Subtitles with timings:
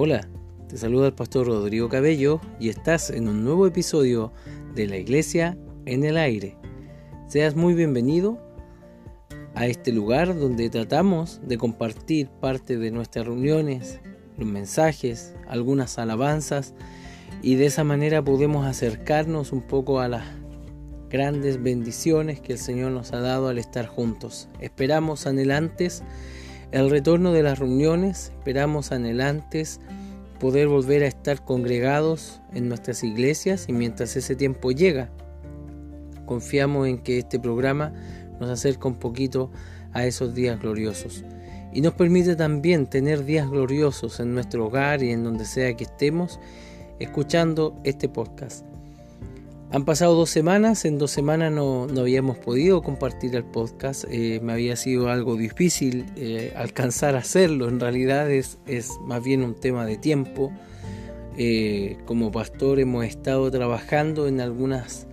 [0.00, 0.28] Hola,
[0.68, 4.32] te saluda el pastor Rodrigo Cabello y estás en un nuevo episodio
[4.76, 6.56] de la Iglesia en el Aire.
[7.26, 8.38] Seas muy bienvenido
[9.56, 13.98] a este lugar donde tratamos de compartir parte de nuestras reuniones,
[14.36, 16.74] los mensajes, algunas alabanzas
[17.42, 20.22] y de esa manera podemos acercarnos un poco a las
[21.10, 24.48] grandes bendiciones que el Señor nos ha dado al estar juntos.
[24.60, 26.04] Esperamos anhelantes
[26.70, 29.80] el retorno de las reuniones, esperamos anhelantes
[30.38, 35.10] poder volver a estar congregados en nuestras iglesias y mientras ese tiempo llega,
[36.26, 37.92] confiamos en que este programa
[38.38, 39.50] nos acerca un poquito
[39.92, 41.24] a esos días gloriosos
[41.72, 45.84] y nos permite también tener días gloriosos en nuestro hogar y en donde sea que
[45.84, 46.38] estemos
[46.98, 48.64] escuchando este podcast.
[49.70, 54.54] Han pasado dos semanas, en dos semanas no, habíamos podido compartir el podcast, eh, me
[54.54, 59.54] había sido algo difícil eh, alcanzar a hacerlo, en realidad es, es, más bien un
[59.54, 60.50] tema de tiempo.
[61.36, 65.06] Eh, como pastor hemos estado trabajando en algunas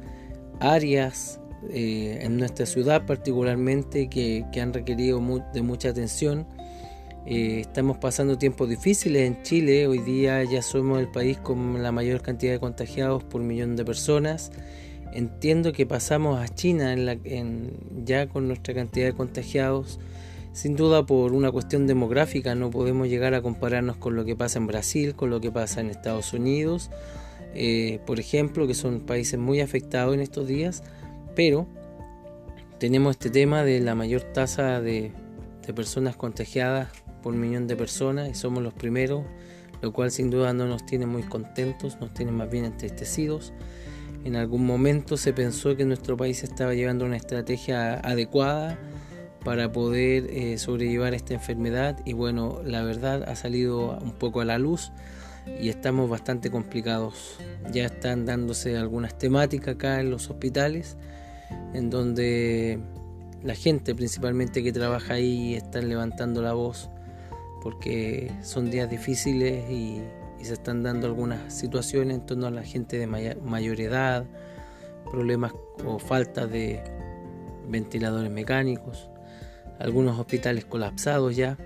[0.60, 1.40] áreas
[1.72, 5.20] en nuestra ciudad particularmente que, que han requerido
[5.52, 6.48] de mucha atención
[7.28, 9.88] eh, estamos pasando tiempos difíciles en Chile.
[9.88, 13.84] Hoy día ya somos el país con la mayor cantidad de contagiados por millón de
[13.84, 14.52] personas.
[15.12, 16.96] Entiendo que pasamos a China
[18.04, 20.00] ya con nuestra cantidad de contagiados.
[20.54, 24.60] Sin duda por una cuestión demográfica no podemos llegar a compararnos con lo que pasa
[24.60, 26.92] en Brasil, con lo que pasa en Estados Unidos,
[27.56, 30.84] eh, por ejemplo, que son países muy afectados en estos días.
[31.36, 31.68] Pero
[32.78, 35.12] tenemos este tema de la mayor tasa de
[35.74, 36.90] personas contagiadas
[37.26, 39.26] por millón de personas y somos los primeros,
[39.82, 43.52] lo cual sin duda no nos tiene muy contentos, nos tiene más bien entristecidos.
[44.24, 48.78] En algún momento se pensó que nuestro país estaba llevando una estrategia adecuada
[49.44, 54.46] para poder eh, sobrellevar esta enfermedad y bueno, la verdad ha salido un poco a
[54.46, 54.92] la luz
[55.60, 57.40] y estamos bastante complicados.
[57.72, 60.96] Ya están dándose algunas temáticas acá en los hospitales
[61.74, 62.80] en donde
[63.42, 66.92] la gente principalmente que trabaja ahí están levantando la voz
[67.66, 70.04] porque son días difíciles y,
[70.44, 74.24] se están dando algunas situaciones en torno a la gente de mayor edad,
[75.10, 75.54] problemas
[75.84, 76.84] o falta de
[77.68, 79.10] ventiladores mecánicos,
[79.80, 81.58] algunos hospitales colapsados ya.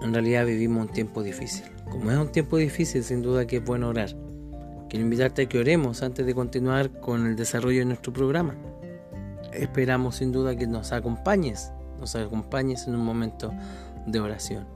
[0.00, 1.64] En realidad vivimos un tiempo difícil.
[1.90, 4.10] Como es un tiempo difícil, sin duda que es bueno orar.
[4.88, 8.54] Quiero invitarte a que oremos antes de continuar con el desarrollo de nuestro programa.
[9.52, 13.52] Esperamos sin duda que nos acompañes, nos acompañes en un momento
[14.10, 14.66] de oración.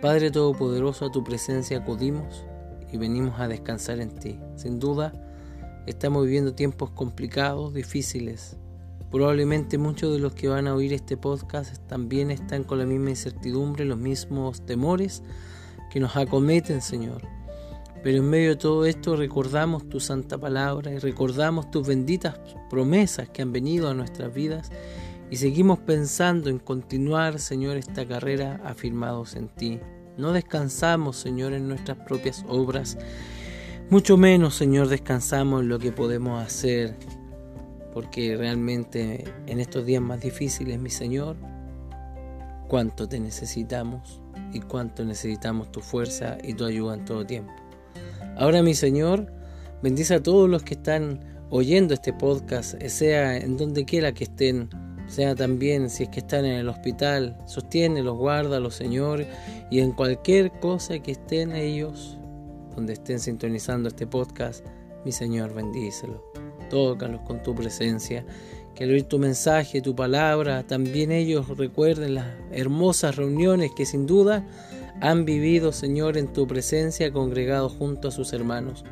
[0.00, 2.44] Padre Todopoderoso, a tu presencia acudimos
[2.92, 4.38] y venimos a descansar en ti.
[4.56, 5.12] Sin duda,
[5.86, 8.56] estamos viviendo tiempos complicados, difíciles.
[9.10, 13.10] Probablemente muchos de los que van a oír este podcast también están con la misma
[13.10, 15.22] incertidumbre, los mismos temores
[15.90, 17.22] que nos acometen, Señor.
[18.02, 22.38] Pero en medio de todo esto recordamos tu santa palabra y recordamos tus benditas
[22.70, 24.70] promesas que han venido a nuestras vidas
[25.30, 29.78] y seguimos pensando en continuar, Señor, esta carrera afirmados en ti.
[30.16, 32.96] No descansamos, Señor, en nuestras propias obras.
[33.90, 36.96] Mucho menos, Señor, descansamos en lo que podemos hacer.
[37.92, 41.36] Porque realmente en estos días más difíciles, mi Señor,
[42.68, 44.22] cuánto te necesitamos
[44.52, 47.52] y cuánto necesitamos tu fuerza y tu ayuda en todo tiempo.
[48.36, 49.30] Ahora, mi Señor,
[49.82, 54.68] bendice a todos los que están oyendo este podcast, sea en donde quiera que estén
[55.08, 59.24] sea también si es que están en el hospital, sostiene, los guarda, los Señor,
[59.70, 62.18] y en cualquier cosa que estén ellos,
[62.76, 64.64] donde estén sintonizando este podcast,
[65.04, 66.22] mi Señor, bendícelo.
[66.70, 68.24] Tócalos con tu presencia,
[68.74, 74.06] que al oír tu mensaje, tu palabra, también ellos recuerden las hermosas reuniones que sin
[74.06, 74.46] duda
[75.00, 78.84] han vivido, Señor, en tu presencia, congregados junto a sus hermanos.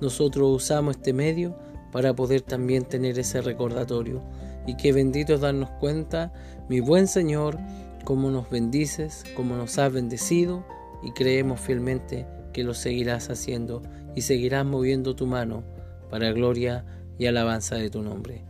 [0.00, 1.56] Nosotros usamos este medio
[1.92, 4.22] para poder también tener ese recordatorio
[4.66, 6.32] y qué bendito darnos cuenta,
[6.68, 7.58] mi buen Señor,
[8.04, 10.64] cómo nos bendices, cómo nos has bendecido
[11.02, 13.82] y creemos fielmente que lo seguirás haciendo
[14.14, 15.64] y seguirás moviendo tu mano
[16.10, 16.84] para gloria
[17.18, 18.44] y alabanza de tu nombre.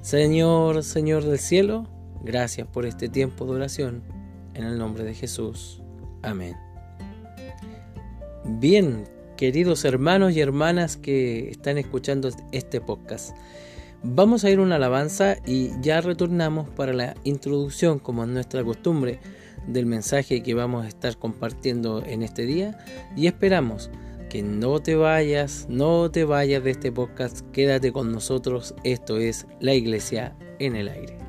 [0.00, 1.88] Señor, Señor del cielo,
[2.22, 4.02] gracias por este tiempo de oración.
[4.54, 5.82] En el nombre de Jesús.
[6.22, 6.56] Amén.
[8.44, 9.04] Bien,
[9.36, 13.36] queridos hermanos y hermanas que están escuchando este podcast.
[14.04, 19.18] Vamos a ir una alabanza y ya retornamos para la introducción, como es nuestra costumbre,
[19.66, 22.78] del mensaje que vamos a estar compartiendo en este día.
[23.16, 23.90] Y esperamos
[24.30, 29.46] que no te vayas, no te vayas de este podcast, quédate con nosotros, esto es
[29.58, 31.27] la iglesia en el aire.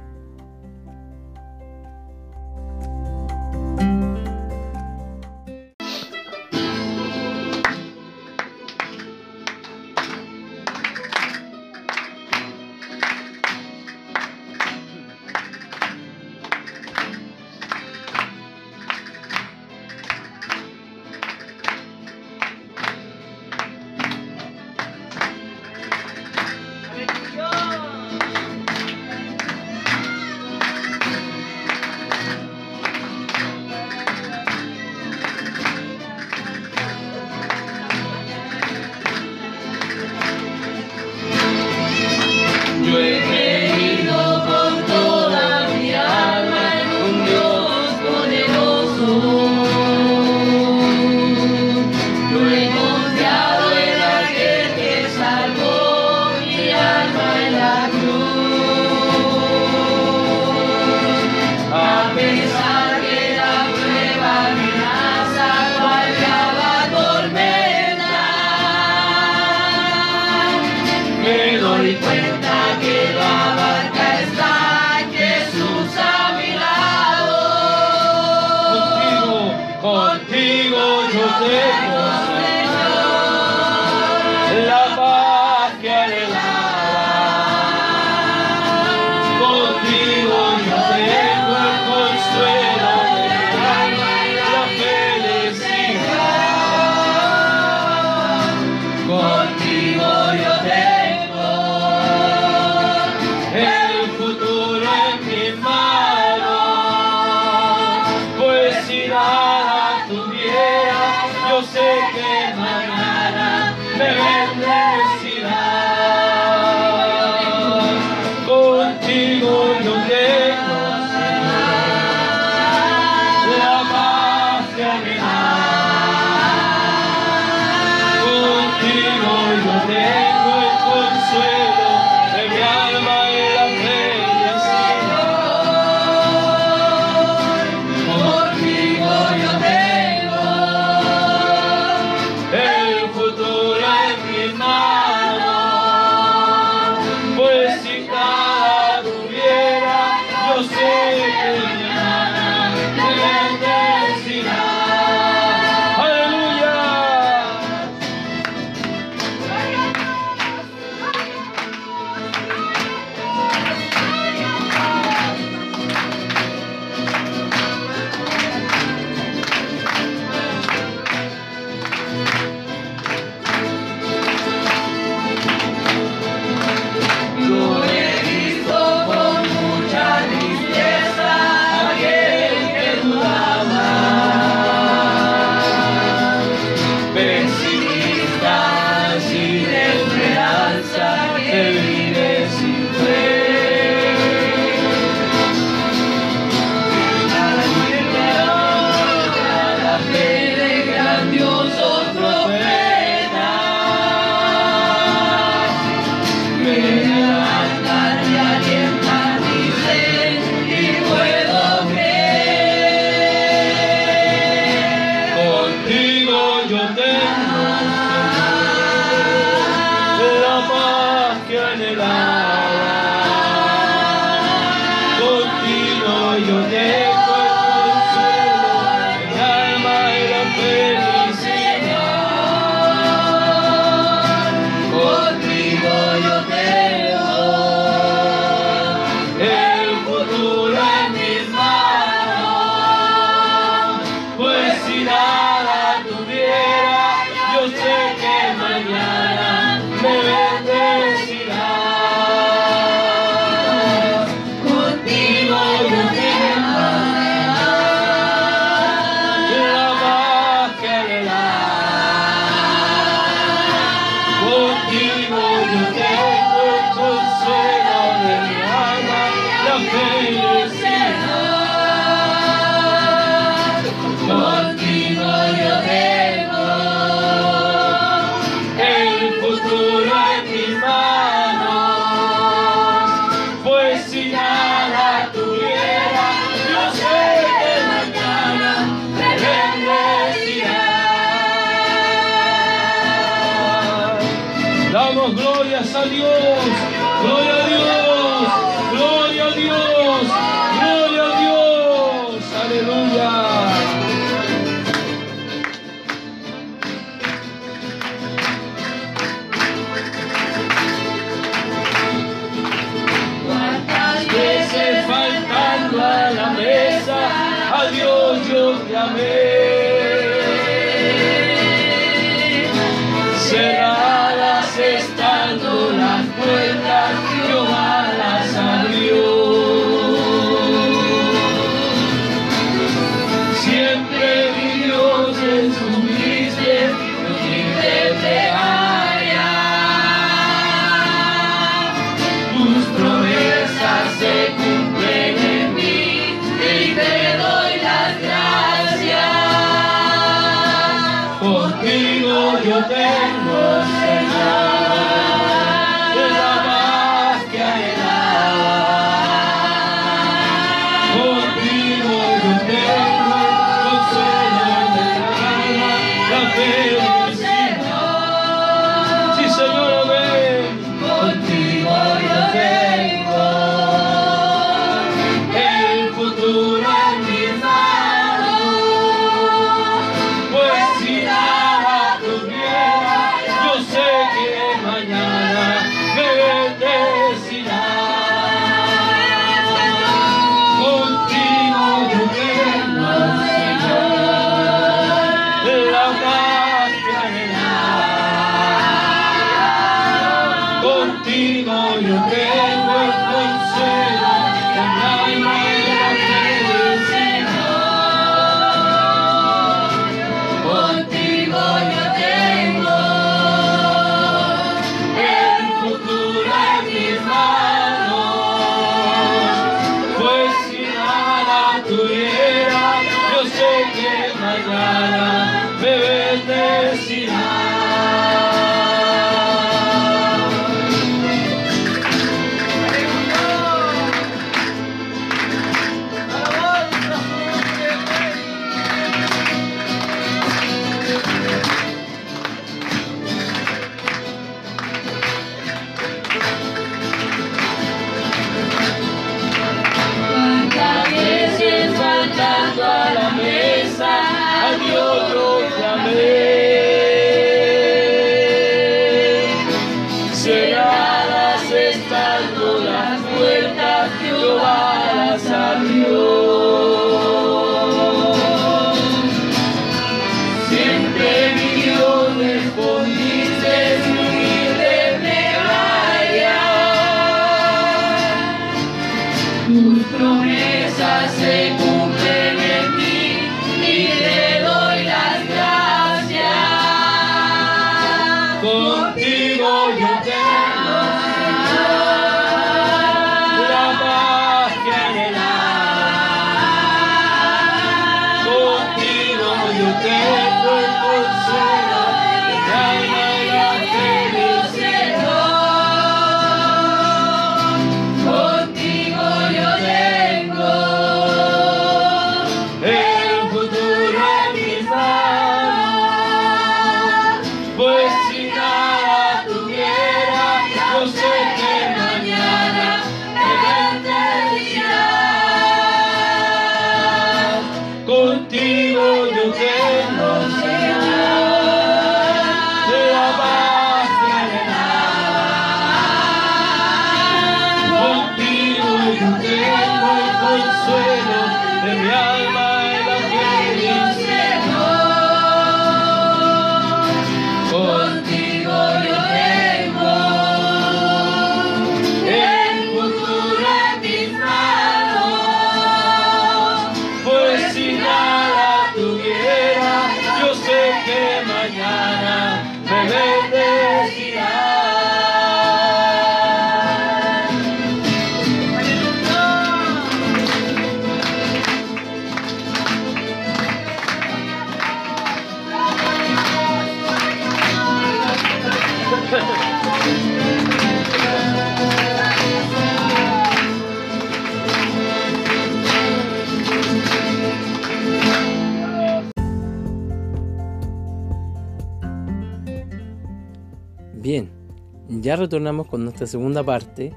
[595.29, 597.13] Ya retornamos con nuestra segunda parte,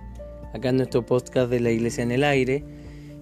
[0.52, 2.62] acá en nuestro podcast de la Iglesia en el Aire.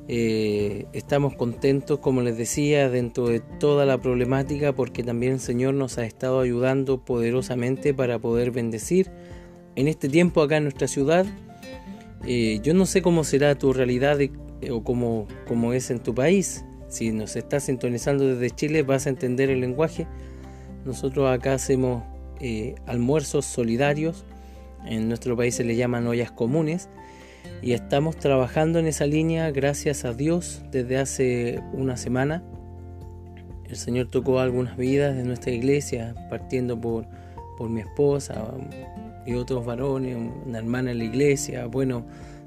[0.08, 5.74] Eh, estamos contentos, como les decía, dentro de toda la problemática, porque también el Señor
[5.74, 9.12] nos ha estado ayudando poderosamente para poder bendecir
[9.76, 11.24] en este tiempo acá en nuestra ciudad.
[12.26, 14.18] Eh, yo no sé cómo será tu realidad
[14.72, 16.64] o cómo, cómo es en tu país.
[16.88, 20.08] Si nos estás sintonizando desde Chile vas a entender el lenguaje.
[20.84, 22.02] Nosotros acá hacemos
[22.40, 24.24] eh, almuerzos solidarios.
[24.86, 26.88] En nuestro país se le llaman ollas comunes
[27.62, 32.42] y estamos trabajando en esa línea gracias a Dios desde hace una semana.
[33.68, 37.06] El Señor tocó algunas vidas de nuestra iglesia, partiendo por,
[37.56, 38.52] por mi esposa
[39.26, 41.66] y otros varones, una hermana en la iglesia.
[41.66, 42.04] Bueno,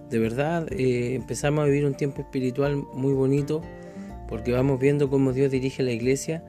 [0.10, 3.62] de verdad eh, empezamos a vivir un tiempo espiritual muy bonito
[4.28, 6.44] porque vamos viendo cómo Dios dirige la iglesia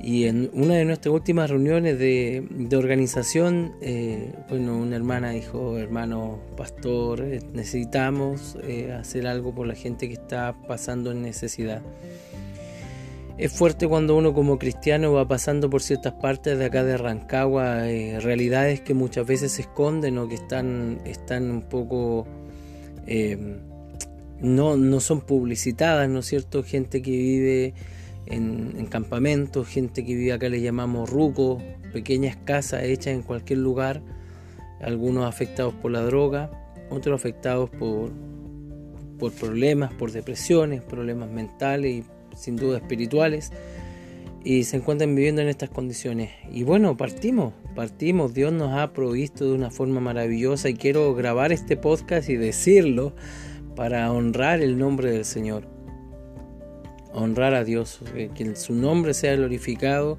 [0.00, 6.38] y en una de nuestras últimas reuniones de, organización, eh, bueno, una hermana dijo, hermano
[6.56, 11.82] pastor, eh, necesitamos eh, hacer algo por la gente que está pasando en necesidad.
[13.38, 17.82] Es fuerte cuando uno como cristiano va pasando por ciertas partes de acá de Rancagua,
[18.20, 22.26] realidades que muchas veces se esconden o que están, están un poco...
[24.40, 26.64] no, no son publicitadas, ¿no es cierto?
[26.64, 27.74] Gente que vive
[28.30, 34.02] en, campamentos, gente que vive acá le llamamos rucos, pequeñas casas hechas en cualquier lugar,
[34.80, 36.50] algunos afectados por la droga,
[36.90, 38.10] otros afectados por,
[39.18, 42.04] por problemas, por depresiones, problemas mentales y
[42.36, 43.52] sin duda espirituales,
[44.44, 46.30] y se encuentran viviendo en estas condiciones.
[46.50, 51.52] Y bueno, partimos, partimos, Dios nos ha provisto de una forma maravillosa y quiero grabar
[51.52, 53.14] este podcast y decirlo
[53.74, 55.77] para honrar el nombre del Señor
[57.12, 58.00] honrar a Dios,
[58.34, 60.18] que su nombre sea glorificado.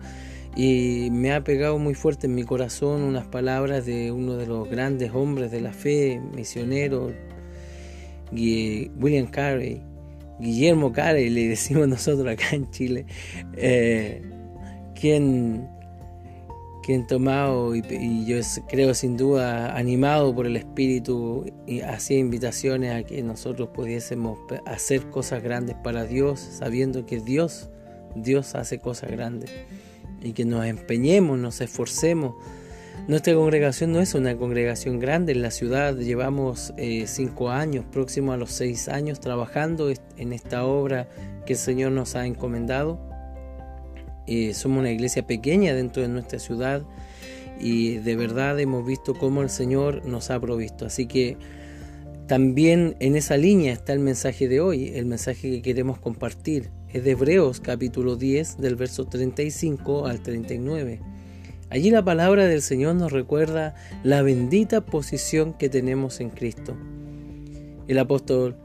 [0.55, 4.67] Y me ha pegado muy fuerte en mi corazón unas palabras de uno de los
[4.69, 7.13] grandes hombres de la fe, misionero,
[8.31, 9.81] William Carey,
[10.39, 13.05] Guillermo Carey, le decimos nosotros acá en Chile,
[13.55, 14.21] eh,
[14.99, 15.69] quien
[16.83, 18.37] quien tomado y, yo
[18.67, 25.09] creo sin duda animado por el Espíritu y hacía invitaciones a que nosotros pudiésemos hacer
[25.09, 27.69] cosas grandes para Dios, sabiendo que Dios,
[28.15, 29.51] Dios hace cosas grandes
[30.21, 32.35] y que nos empeñemos, nos esforcemos.
[33.07, 38.33] Nuestra congregación no es una congregación grande en la ciudad, llevamos eh, cinco años, próximo
[38.33, 41.09] a los seis años, trabajando en esta obra
[41.45, 43.08] que el Señor nos ha encomendado
[44.29, 46.83] eh, somos una iglesia pequeña dentro de nuestra ciudad
[47.59, 50.85] y de verdad hemos visto cómo el Señor nos ha provisto.
[50.85, 51.37] Así que
[52.27, 56.69] también en esa línea está el mensaje de hoy, el mensaje que queremos compartir.
[56.93, 60.99] Es de Hebreos capítulo 10 del verso 35 al 39.
[61.71, 66.75] Allí la palabra del Señor nos recuerda la bendita posición que tenemos en Cristo.
[67.87, 68.55] El apóstol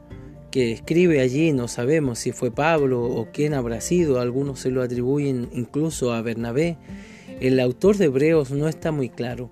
[0.55, 4.81] que escribe allí, no sabemos si fue Pablo o quién habrá sido, algunos se lo
[4.81, 6.77] atribuyen incluso a Bernabé.
[7.41, 9.49] El autor de Hebreos no está muy claro,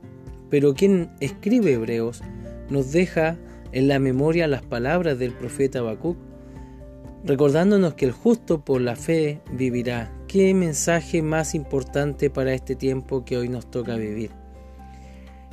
[0.50, 2.22] pero quien escribe Hebreos
[2.70, 3.38] nos deja
[3.74, 6.16] en la memoria las palabras del profeta Habacuc,
[7.26, 10.10] recordándonos que el justo por la fe vivirá.
[10.30, 14.43] Qué mensaje más importante para este tiempo que hoy nos toca vivir.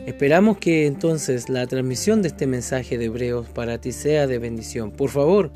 [0.06, 4.92] Esperamos que entonces la transmisión de este mensaje de Hebreos para ti sea de bendición.
[4.92, 5.52] Por favor,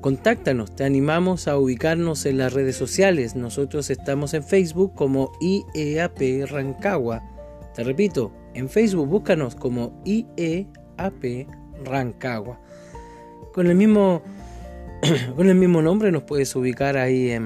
[0.00, 3.36] contáctanos, te animamos a ubicarnos en las redes sociales.
[3.36, 7.22] Nosotros estamos en Facebook como IEAP Rancagua.
[7.74, 11.46] Te repito, en Facebook búscanos como IEAP
[11.84, 12.58] Rancagua.
[13.52, 14.22] Con el mismo,
[15.36, 17.38] con el mismo nombre nos puedes ubicar ahí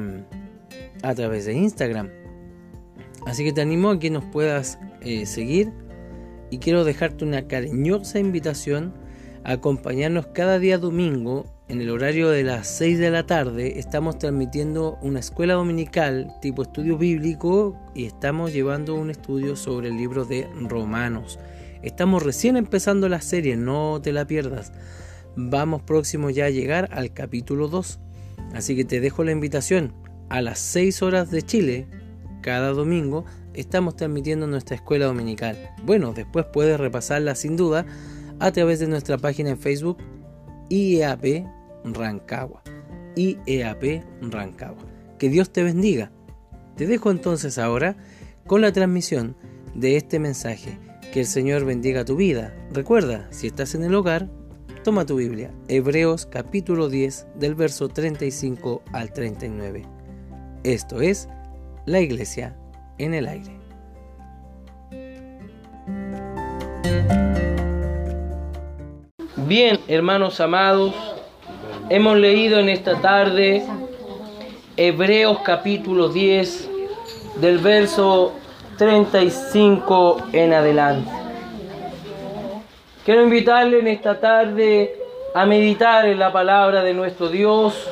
[1.03, 2.11] a través de Instagram.
[3.27, 5.73] Así que te animo a que nos puedas eh, seguir
[6.51, 8.93] y quiero dejarte una cariñosa invitación
[9.45, 13.79] a acompañarnos cada día domingo en el horario de las 6 de la tarde.
[13.79, 19.97] Estamos transmitiendo una escuela dominical tipo estudio bíblico y estamos llevando un estudio sobre el
[19.97, 21.39] libro de Romanos.
[21.83, 24.73] Estamos recién empezando la serie, no te la pierdas.
[25.37, 28.01] Vamos próximo ya a llegar al capítulo 2.
[28.53, 29.95] Así que te dejo la invitación
[30.29, 31.87] a las 6 horas de Chile,
[32.43, 35.57] cada domingo, estamos transmitiendo nuestra escuela dominical.
[35.85, 37.87] Bueno, después puedes repasarla sin duda
[38.39, 39.99] a través de nuestra página en Facebook
[40.69, 41.47] IEAP
[41.85, 42.63] Rancagua.
[43.17, 44.85] IEAP Rancagua.
[45.19, 46.13] Que Dios te bendiga.
[46.77, 47.97] Te dejo entonces ahora
[48.47, 49.37] con la transmisión
[49.75, 50.79] de este mensaje.
[51.13, 52.55] Que el Señor bendiga tu vida.
[52.73, 54.31] Recuerda, si estás en el hogar,
[54.85, 55.53] toma tu Biblia.
[55.69, 59.83] Hebreos capítulo 10 del verso 35 al 39.
[60.63, 61.29] Esto es
[61.87, 62.57] la iglesia
[63.05, 63.61] en el aire.
[69.37, 70.95] Bien, hermanos amados,
[71.89, 73.65] hemos leído en esta tarde
[74.77, 76.69] Hebreos capítulo 10
[77.41, 78.33] del verso
[78.77, 81.11] 35 en adelante.
[83.05, 84.95] Quiero invitarle en esta tarde
[85.35, 87.89] a meditar en la palabra de nuestro Dios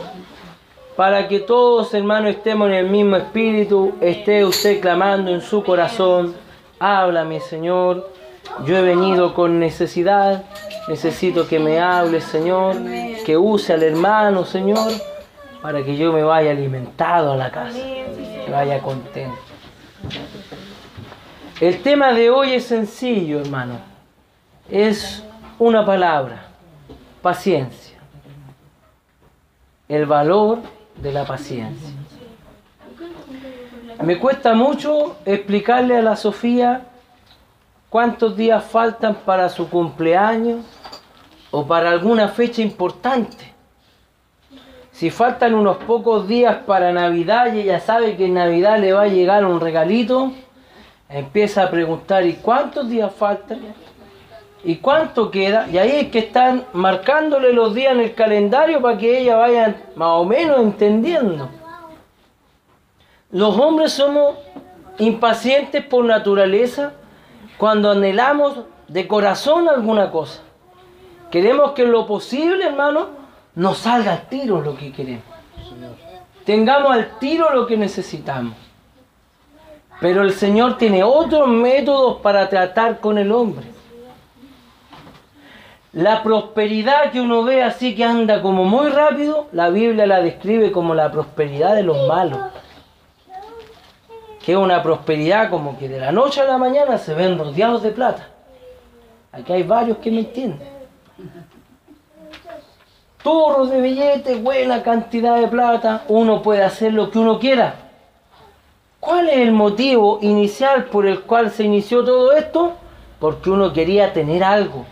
[0.99, 6.35] para que todos hermanos estemos en el mismo espíritu, esté usted clamando en su corazón,
[6.81, 8.11] háblame Señor,
[8.67, 10.43] yo he venido con necesidad,
[10.89, 12.75] necesito que me hable Señor,
[13.25, 14.91] que use al hermano Señor,
[15.63, 19.39] para que yo me vaya alimentado a la casa, que vaya contento.
[21.61, 23.79] El tema de hoy es sencillo hermano,
[24.69, 25.23] es
[25.61, 26.49] una palabra,
[27.23, 27.99] paciencia,
[29.89, 30.59] el valor
[31.01, 31.91] de la paciencia.
[34.03, 36.83] Me cuesta mucho explicarle a la Sofía
[37.91, 40.65] cuántos días faltan para su cumpleaños
[41.51, 43.53] o para alguna fecha importante.
[44.93, 49.03] Si faltan unos pocos días para Navidad y ella sabe que en Navidad le va
[49.03, 50.33] a llegar un regalito,
[51.09, 53.61] empieza a preguntar, ¿y cuántos días faltan?
[54.65, 55.69] ¿Y cuánto queda?
[55.69, 59.83] Y ahí es que están marcándole los días en el calendario para que ella vaya
[59.95, 61.49] más o menos entendiendo.
[63.31, 64.37] Los hombres somos
[64.99, 66.93] impacientes por naturaleza
[67.57, 70.41] cuando anhelamos de corazón alguna cosa.
[71.31, 73.09] Queremos que lo posible, hermano,
[73.55, 75.25] nos salga al tiro lo que queremos.
[76.45, 78.55] Tengamos al tiro lo que necesitamos.
[80.01, 83.78] Pero el Señor tiene otros métodos para tratar con el hombre.
[85.99, 90.71] La prosperidad que uno ve así que anda como muy rápido, la Biblia la describe
[90.71, 92.39] como la prosperidad de los malos.
[94.45, 97.83] Que es una prosperidad como que de la noche a la mañana se ven rodeados
[97.83, 98.29] de plata.
[99.33, 100.69] Aquí hay varios que me entienden.
[103.21, 107.75] Turros de billetes, buena cantidad de plata, uno puede hacer lo que uno quiera.
[109.01, 112.75] ¿Cuál es el motivo inicial por el cual se inició todo esto?
[113.19, 114.87] Porque uno quería tener algo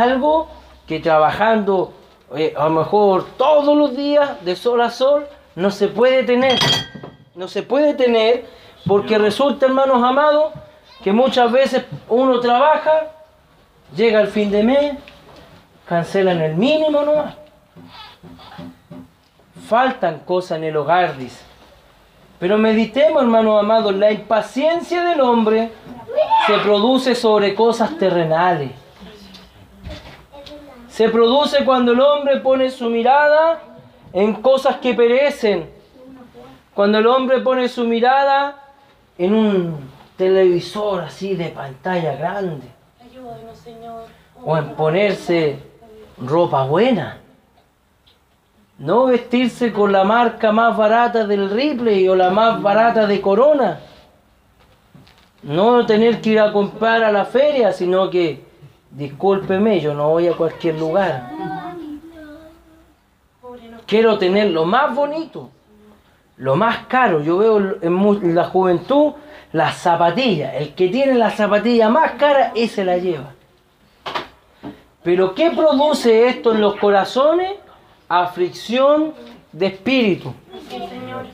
[0.00, 0.48] algo
[0.86, 1.92] que trabajando
[2.34, 6.58] eh, a lo mejor todos los días de sol a sol no se puede tener.
[7.34, 8.46] No se puede tener
[8.86, 10.52] porque resulta, hermanos amados,
[11.02, 13.10] que muchas veces uno trabaja,
[13.94, 14.94] llega el fin de mes,
[15.86, 17.34] cancelan el mínimo nomás.
[19.68, 21.44] Faltan cosas en el hogar, dice.
[22.38, 25.70] Pero meditemos, hermanos amados, la impaciencia del hombre
[26.46, 28.81] se produce sobre cosas terrenales
[30.92, 33.62] se produce cuando el hombre pone su mirada
[34.12, 35.70] en cosas que perecen.
[36.74, 38.62] Cuando el hombre pone su mirada
[39.16, 42.66] en un televisor así de pantalla grande.
[44.44, 45.60] O en ponerse
[46.18, 47.20] ropa buena.
[48.78, 53.80] No vestirse con la marca más barata del Ripley o la más barata de Corona.
[55.42, 58.51] No tener que ir a comprar a la feria, sino que
[58.92, 61.30] discúlpeme, yo no voy a cualquier lugar.
[63.86, 65.50] Quiero tener lo más bonito,
[66.36, 67.20] lo más caro.
[67.20, 69.12] Yo veo en la juventud
[69.52, 70.54] las zapatillas.
[70.54, 73.34] El que tiene la zapatilla más cara, ese la lleva.
[75.02, 77.52] Pero ¿qué produce esto en los corazones?
[78.08, 79.14] Aflicción
[79.50, 80.32] de espíritu.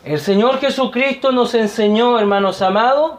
[0.04, 3.12] El Señor Jesucristo nos enseñó, hermanos amados,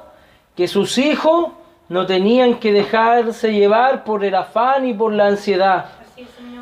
[0.56, 1.50] que sus hijos
[1.90, 5.86] no tenían que dejarse llevar por el afán y por la ansiedad,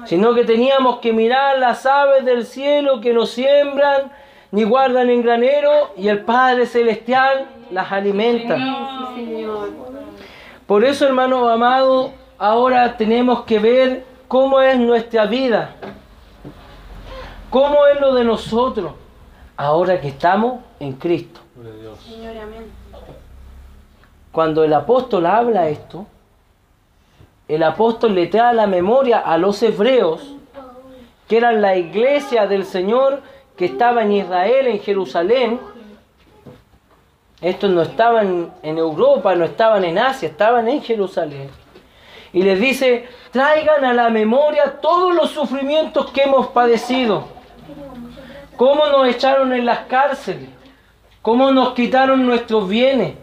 [0.06, 4.12] sino que teníamos que mirar las aves del cielo que no siembran
[4.52, 8.58] ni guardan en granero y el Padre Celestial las alimenta.
[10.66, 15.76] Por eso, hermano amado, ahora tenemos que ver cómo es nuestra vida,
[17.50, 18.94] cómo es lo de nosotros,
[19.58, 21.42] ahora que estamos en Cristo.
[22.06, 22.77] Señor, amén
[24.38, 26.06] cuando el apóstol habla esto,
[27.48, 30.36] el apóstol le trae a la memoria a los hebreos,
[31.28, 33.24] que eran la iglesia del Señor
[33.58, 35.60] que estaba en Israel, en Jerusalén.
[37.42, 41.50] Estos no estaban en Europa, no estaban en Asia, estaban en Jerusalén.
[42.32, 47.28] Y les dice, traigan a la memoria todos los sufrimientos que hemos padecido.
[48.56, 50.50] Cómo nos echaron en las cárceles,
[51.24, 53.16] cómo nos quitaron nuestros bienes,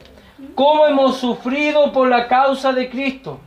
[0.54, 3.38] cómo hemos sufrido por la causa de Cristo.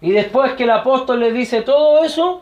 [0.00, 2.40] Y después que el apóstol le dice todo eso,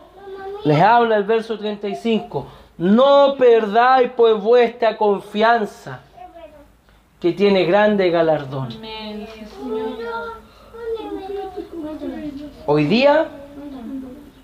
[0.64, 2.46] les habla el verso 35.
[2.78, 6.00] No perdáis pues vuestra confianza,
[7.20, 8.68] que tiene grande galardón.
[12.66, 13.28] Hoy día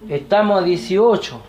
[0.08, 1.40] Estamos a 18.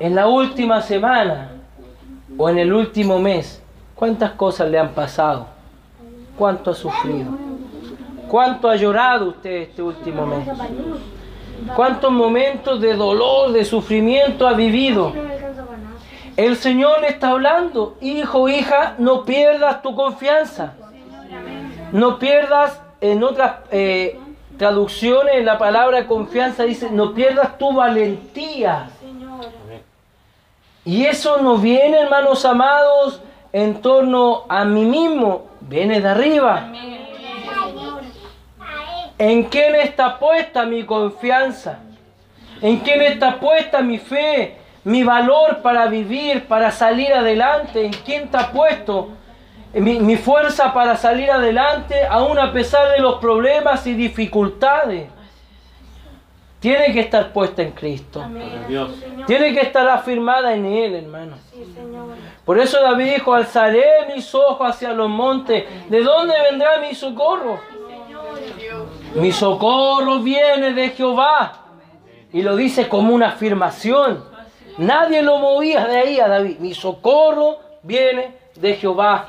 [0.00, 1.50] En la última semana
[2.36, 3.62] o en el último mes,
[3.96, 5.48] ¿cuántas cosas le han pasado?
[6.38, 7.32] ¿Cuánto ha sufrido?
[8.28, 10.46] ¿Cuánto ha llorado usted este último mes?
[11.74, 15.12] ¿Cuántos momentos de dolor, de sufrimiento ha vivido?
[16.36, 20.74] El Señor le está hablando, hijo, hija, no pierdas tu confianza.
[21.92, 24.18] No pierdas, en otras eh,
[24.58, 28.90] traducciones, la palabra confianza dice, no pierdas tu valentía.
[30.84, 36.72] Y eso no viene, hermanos amados, en torno a mí mismo, viene de arriba.
[39.18, 41.78] ¿En quién está puesta mi confianza?
[42.60, 47.84] ¿En quién está puesta mi fe, mi valor para vivir, para salir adelante?
[47.84, 49.10] ¿En quién está puesto
[49.72, 55.08] mi, mi fuerza para salir adelante aún a pesar de los problemas y dificultades?
[56.60, 58.24] Tiene que estar puesta en Cristo.
[59.26, 61.36] Tiene que estar afirmada en Él, hermano.
[62.44, 65.64] Por eso David dijo, alzaré mis ojos hacia los montes.
[65.88, 67.58] ¿De dónde vendrá mi socorro?
[69.14, 71.64] Mi socorro viene de Jehová.
[72.32, 74.24] Y lo dice como una afirmación.
[74.78, 76.58] Nadie lo movía de ahí a David.
[76.58, 79.26] Mi socorro viene de Jehová.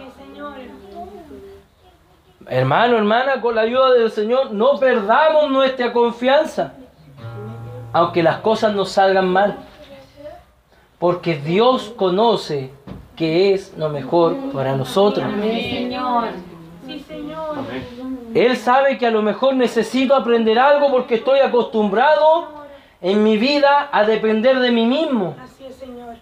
[2.49, 6.73] Hermano, hermana, con la ayuda del Señor, no perdamos nuestra confianza.
[7.93, 9.57] Aunque las cosas nos salgan mal.
[10.99, 12.71] Porque Dios conoce
[13.15, 15.25] que es lo mejor para nosotros.
[18.33, 22.47] Él sabe que a lo mejor necesito aprender algo porque estoy acostumbrado
[23.01, 26.15] en mi vida a depender de mí mismo, Así es, Señor.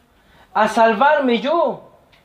[0.54, 1.82] a salvarme yo.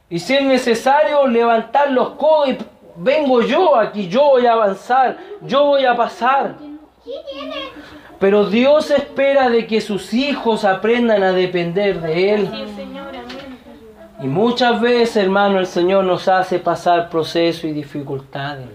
[0.08, 2.58] Y si es necesario levantar los codos y
[2.96, 6.56] vengo yo aquí, yo voy a avanzar, yo voy a pasar.
[8.20, 12.50] Pero Dios espera de que sus hijos aprendan a depender de Él.
[14.22, 18.68] Y muchas veces, hermano, el Señor nos hace pasar procesos y dificultades.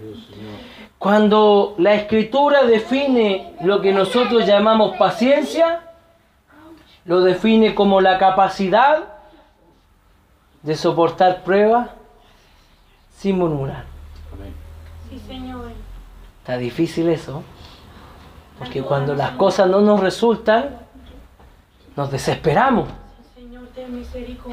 [0.98, 5.82] Cuando la escritura define lo que nosotros llamamos paciencia,
[7.04, 9.04] lo define como la capacidad
[10.62, 11.90] de soportar pruebas
[13.16, 13.84] sin murmurar.
[14.32, 14.52] Amén.
[15.08, 15.70] Sí, Señor.
[16.40, 17.44] Está difícil eso,
[18.58, 20.78] porque cuando las cosas no nos resultan,
[21.94, 22.88] nos desesperamos.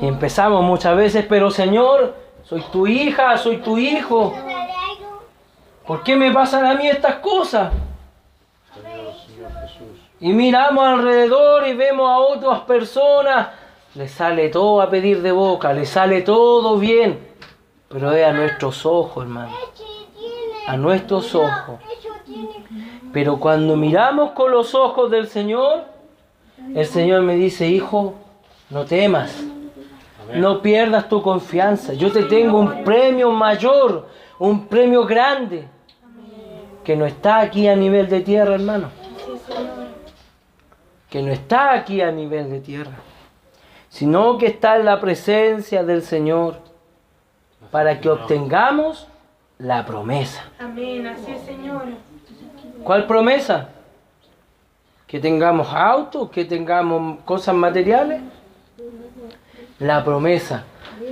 [0.02, 4.34] Y empezamos muchas veces, pero Señor, soy tu hija, soy tu hijo.
[5.88, 7.72] ¿Por qué me pasan a mí estas cosas?
[10.20, 13.50] Y miramos alrededor y vemos a otras personas,
[13.96, 17.20] le sale todo a pedir de boca, le sale todo bien,
[17.90, 19.54] pero es a nuestros ojos, hermano,
[20.66, 21.80] a nuestros ojos.
[23.14, 25.86] Pero cuando miramos con los ojos del Señor,
[26.74, 28.16] el Señor me dice, hijo,
[28.72, 29.44] no temas,
[30.34, 31.94] no pierdas tu confianza.
[31.94, 34.08] Yo te tengo un premio mayor,
[34.40, 35.68] un premio grande,
[36.84, 38.90] que no está aquí a nivel de tierra, hermano.
[41.08, 42.98] Que no está aquí a nivel de tierra,
[43.90, 46.58] sino que está en la presencia del Señor
[47.70, 49.08] para que obtengamos
[49.60, 50.50] la promesa.
[50.60, 51.06] Amén.
[51.06, 51.84] Así es, Señor.
[52.84, 53.70] ¿Cuál promesa?
[55.08, 58.22] Que tengamos autos, que tengamos cosas materiales.
[59.80, 60.66] La promesa.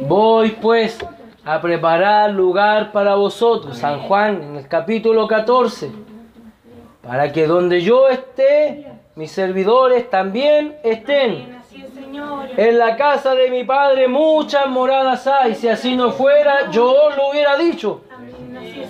[0.08, 0.98] Voy pues
[1.46, 3.78] a preparar lugar para vosotros.
[3.78, 5.92] San Juan en el capítulo 14.
[7.02, 11.62] Para que donde yo esté, mis servidores también estén.
[12.58, 15.56] En la casa de mi padre muchas moradas hay.
[15.56, 18.02] Si así no fuera, yo lo hubiera dicho.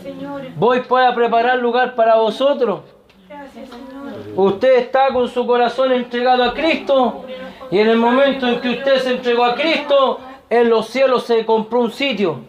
[0.02, 0.42] Señor.
[0.56, 2.82] Voy pues a preparar lugar para vosotros.
[3.28, 4.12] Gracias, Señor.
[4.36, 7.26] Usted está con su corazón entregado a Cristo
[7.70, 11.46] y en el momento en que usted se entregó a Cristo, en los cielos se
[11.46, 12.40] compró un sitio.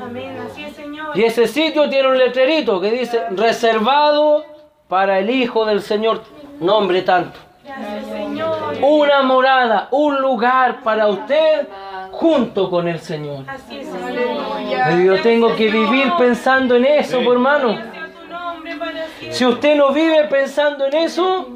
[0.00, 0.36] Amén.
[0.38, 1.16] Así es, Señor.
[1.16, 4.44] Y ese sitio tiene un letrerito que dice reservado
[4.88, 6.22] para el Hijo del Señor.
[6.60, 7.38] Nombre tanto.
[7.64, 8.58] Gracias, Señor.
[8.80, 11.68] Una morada, un lugar para usted
[12.10, 13.44] junto con el Señor.
[13.48, 17.78] Así es, yo tengo que vivir pensando en eso, pues, hermano.
[19.30, 21.48] Si usted no vive pensando en eso,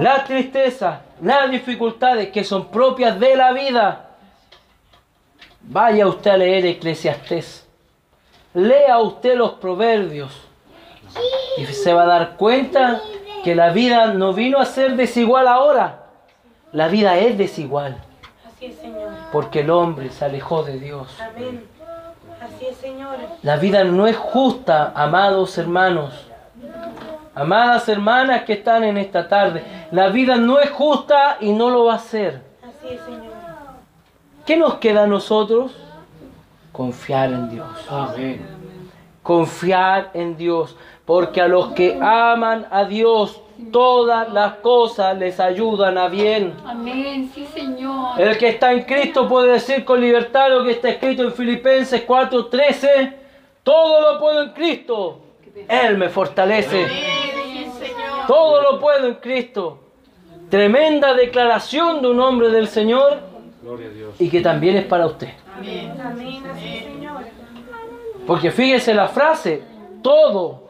[0.00, 4.10] las tristezas, las dificultades que son propias de la vida,
[5.62, 7.66] vaya usted a leer Eclesiastés.
[8.54, 10.32] Lea usted los proverbios
[11.58, 13.00] y se va a dar cuenta
[13.44, 16.06] que la vida no vino a ser desigual ahora.
[16.72, 17.96] La vida es desigual
[18.46, 19.07] Así es, Señor.
[19.32, 21.16] Porque el hombre se alejó de Dios.
[21.20, 21.66] Amén.
[22.40, 23.16] Así es, Señor.
[23.42, 26.26] La vida no es justa, amados hermanos.
[27.34, 29.62] Amadas hermanas que están en esta tarde,
[29.92, 32.42] la vida no es justa y no lo va a ser.
[32.62, 33.32] Así es, Señor.
[34.44, 35.72] ¿Qué nos queda a nosotros?
[36.72, 37.68] Confiar en Dios.
[37.88, 38.46] Amén.
[39.22, 40.76] Confiar en Dios.
[41.04, 43.40] Porque a los que aman a Dios,
[43.72, 46.54] todas las cosas les ayudan a bien.
[46.64, 48.20] Amén, sí, Señor.
[48.20, 52.06] El que está en Cristo puede decir con libertad lo que está escrito en Filipenses
[52.06, 53.14] 4:13.
[53.62, 55.20] Todo lo puedo en Cristo.
[55.68, 56.86] Él me fortalece.
[58.26, 59.80] Todo lo puedo en Cristo.
[60.48, 63.20] Tremenda declaración de un hombre del Señor
[63.62, 64.14] Gloria a Dios.
[64.18, 65.28] y que también es para usted.
[65.56, 67.24] Amén, Señor.
[68.26, 69.62] Porque fíjese la frase,
[70.02, 70.67] todo,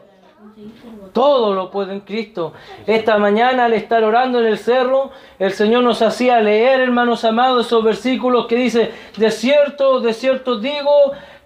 [1.13, 2.53] todo lo puedo en Cristo.
[2.85, 7.65] Esta mañana al estar orando en el cerro, el Señor nos hacía leer, hermanos amados,
[7.65, 10.91] esos versículos que dice, de cierto, de cierto digo,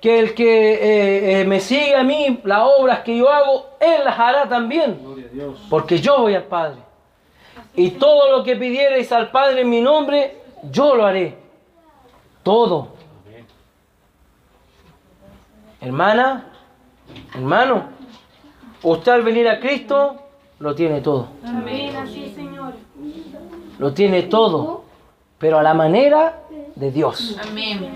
[0.02, 4.04] que el que eh, eh, me sigue a mí, las obras que yo hago, Él
[4.04, 5.00] las hará también,
[5.70, 6.80] porque yo voy al Padre.
[7.76, 11.38] Y todo lo que pidierais al Padre en mi nombre, yo lo haré.
[12.44, 12.90] Todo.
[15.80, 16.52] Hermana,
[17.34, 17.93] hermano,
[18.84, 20.16] usted al venir a Cristo
[20.60, 21.28] lo tiene todo.
[21.46, 22.74] Amén, así Señor.
[23.80, 24.84] Lo tiene todo,
[25.40, 26.42] pero a la manera
[26.76, 27.38] de Dios.
[27.50, 27.90] Amén.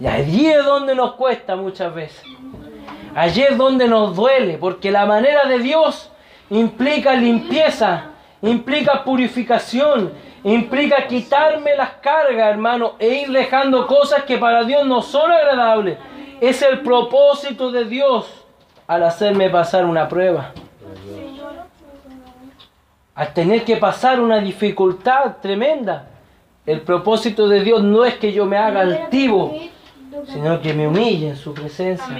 [0.00, 2.22] Y allí es donde nos cuesta muchas veces.
[3.14, 6.10] Allí es donde nos duele, porque la manera de Dios
[6.50, 8.06] implica limpieza,
[8.40, 10.12] implica purificación,
[10.44, 15.98] implica quitarme las cargas, hermano, e ir dejando cosas que para Dios no son agradables.
[16.40, 18.41] Es el propósito de Dios
[18.86, 20.52] al hacerme pasar una prueba.
[23.14, 26.08] Al tener que pasar una dificultad tremenda.
[26.64, 29.54] El propósito de Dios no es que yo me haga altivo,
[30.26, 32.16] sino que me humille en su presencia.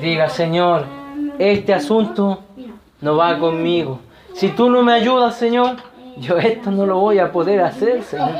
[0.00, 0.84] Diga, Señor,
[1.38, 2.40] este asunto
[3.00, 4.00] no va conmigo.
[4.34, 5.76] Si tú no me ayudas, Señor,
[6.18, 8.32] yo esto no lo voy a poder hacer, Señor.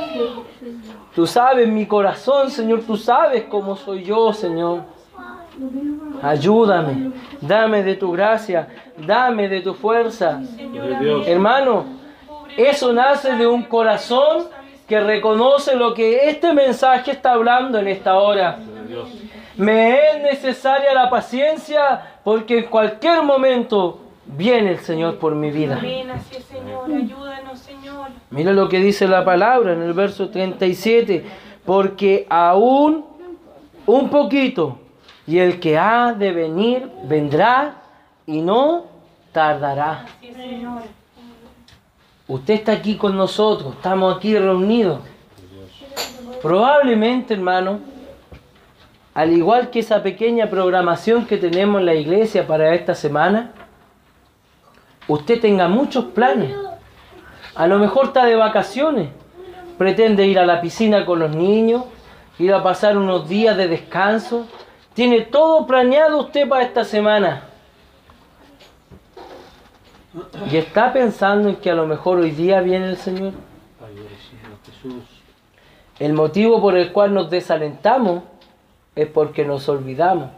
[1.15, 4.83] Tú sabes mi corazón, Señor, tú sabes cómo soy yo, Señor.
[6.21, 8.67] Ayúdame, dame de tu gracia,
[8.97, 10.41] dame de tu fuerza.
[11.25, 11.85] Hermano,
[12.55, 14.45] eso nace de un corazón
[14.87, 18.59] que reconoce lo que este mensaje está hablando en esta hora.
[19.57, 25.79] Me es necesaria la paciencia porque en cualquier momento viene el Señor por mi vida.
[28.29, 31.25] Mira lo que dice la palabra en el verso 37.
[31.65, 33.05] Porque aún
[33.85, 34.79] un poquito
[35.27, 37.75] y el que ha de venir vendrá
[38.25, 38.85] y no
[39.33, 40.05] tardará.
[42.27, 45.01] Usted está aquí con nosotros, estamos aquí reunidos.
[46.41, 47.79] Probablemente, hermano,
[49.13, 53.51] al igual que esa pequeña programación que tenemos en la iglesia para esta semana,
[55.07, 56.53] usted tenga muchos planes.
[57.55, 59.09] A lo mejor está de vacaciones,
[59.77, 61.85] pretende ir a la piscina con los niños,
[62.39, 64.47] ir a pasar unos días de descanso.
[64.97, 67.43] Tiene todo planeado usted para esta semana.
[70.49, 73.33] Y está pensando en que a lo mejor hoy día viene el Señor.
[75.99, 78.23] El motivo por el cual nos desalentamos
[78.95, 80.31] es porque nos olvidamos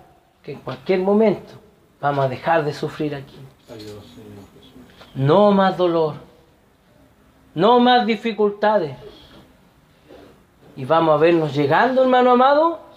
[0.43, 1.54] que en cualquier momento
[2.02, 3.39] vamos a dejar de sufrir aquí.
[5.15, 6.15] No más dolor,
[7.56, 8.98] no más dificultades.
[10.76, 12.88] Y vamos a vernos llegando, hermano amado,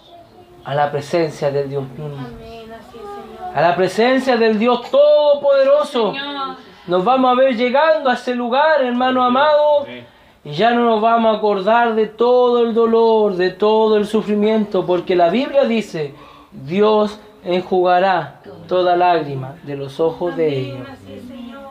[0.65, 3.57] a la presencia del Dios mismo, Amén, así es, Señor.
[3.57, 6.11] a la presencia del Dios Todopoderoso.
[6.13, 6.55] Señor.
[6.87, 9.85] Nos vamos a ver llegando a ese lugar, hermano amado.
[10.45, 14.85] Y ya no nos vamos a acordar de todo el dolor, de todo el sufrimiento,
[14.85, 16.13] porque la Biblia dice,
[16.51, 20.79] Dios enjugará toda lágrima de los ojos de ellos.
[20.81, 21.63] Amén, así es, Señor.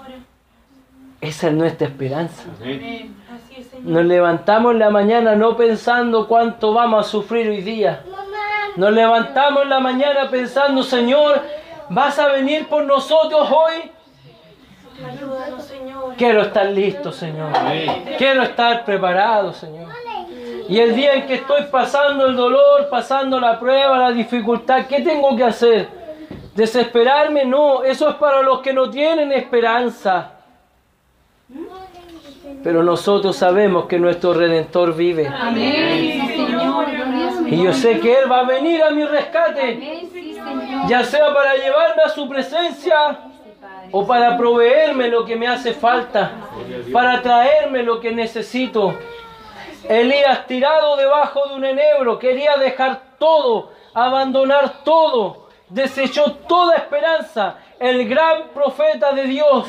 [1.21, 2.45] Esa es nuestra esperanza.
[2.63, 3.15] Amén.
[3.31, 3.91] Así es, Señor.
[3.91, 8.03] Nos levantamos en la mañana no pensando cuánto vamos a sufrir hoy día.
[8.77, 11.43] Nos levantamos en la mañana pensando, Señor,
[11.89, 13.91] vas a venir por nosotros hoy.
[15.05, 16.15] Ayúdanos, Señor.
[16.17, 17.51] Quiero estar listo, Señor.
[17.55, 18.05] Amén.
[18.19, 19.91] Quiero estar preparado, Señor.
[20.69, 25.01] Y el día en que estoy pasando el dolor, pasando la prueba, la dificultad, ¿qué
[25.01, 25.89] tengo que hacer?
[26.55, 27.45] ¿Desesperarme?
[27.45, 30.31] No, eso es para los que no tienen esperanza.
[32.63, 35.27] Pero nosotros sabemos que nuestro Redentor vive.
[35.27, 36.32] Amén,
[37.53, 40.09] Y yo sé que Él va a venir a mi rescate,
[40.89, 43.19] ya sea para llevarme a su presencia
[43.91, 46.33] o para proveerme lo que me hace falta,
[46.91, 48.95] para traerme lo que necesito.
[49.87, 57.59] Elías tirado debajo de un enebro, quería dejar todo, abandonar todo, desechó toda esperanza.
[57.79, 59.67] El gran profeta de Dios.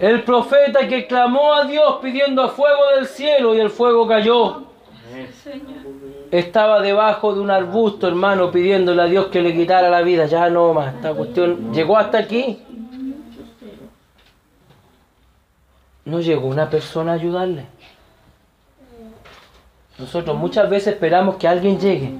[0.00, 4.75] El profeta que clamó a Dios pidiendo fuego del cielo y el fuego cayó.
[6.30, 10.26] Estaba debajo de un arbusto, hermano, pidiéndole a Dios que le quitara la vida.
[10.26, 12.62] Ya no más, esta cuestión llegó hasta aquí.
[16.04, 17.66] No llegó una persona a ayudarle.
[19.98, 22.18] Nosotros muchas veces esperamos que alguien llegue.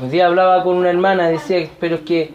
[0.00, 2.34] Un día hablaba con una hermana, decía, pero es que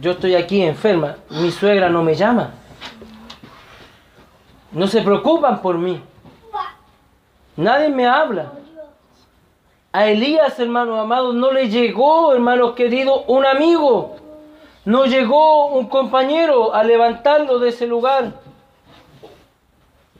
[0.00, 2.50] yo estoy aquí enferma, mi suegra no me llama.
[4.72, 6.00] No se preocupan por mí.
[7.56, 8.52] Nadie me habla.
[9.92, 14.16] A Elías, hermanos amados, no le llegó, hermanos queridos, un amigo.
[14.84, 18.32] No llegó un compañero a levantarlo de ese lugar.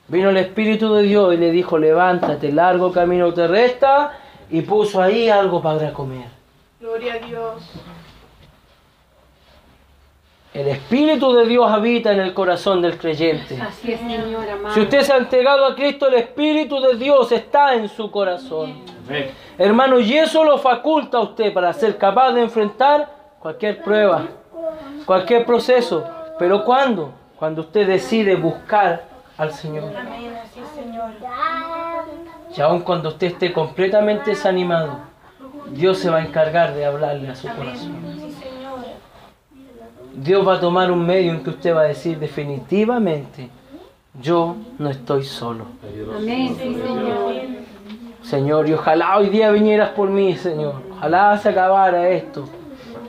[0.09, 4.19] Vino el Espíritu de Dios y le dijo, levántate, largo camino te resta,
[4.51, 6.27] y puso ahí algo para comer.
[6.79, 7.63] Gloria a Dios.
[10.55, 13.59] El Espíritu de Dios habita en el corazón del creyente.
[13.59, 14.75] Así es, Señor amado.
[14.75, 18.83] Si usted se ha entregado a Cristo, el Espíritu de Dios está en su corazón.
[19.07, 19.31] Amén.
[19.57, 24.27] Hermano, y eso lo faculta a usted para ser capaz de enfrentar cualquier prueba,
[25.07, 26.05] cualquier proceso.
[26.39, 27.13] Pero ¿cuándo?
[27.39, 29.05] Cuando usted decide buscar
[29.39, 29.85] al Señor.
[29.97, 31.13] Amén, así es, Señor.
[32.55, 34.99] Y aun cuando usted esté completamente desanimado,
[35.71, 38.32] Dios se va a encargar de hablarle a su corazón.
[40.15, 43.49] Dios va a tomar un medio en que usted va a decir definitivamente,
[44.21, 45.67] yo no estoy solo.
[46.17, 47.33] Amén, sí, Señor.
[48.23, 50.75] Señor, y ojalá hoy día vinieras por mí, Señor.
[50.93, 52.45] Ojalá se acabara esto.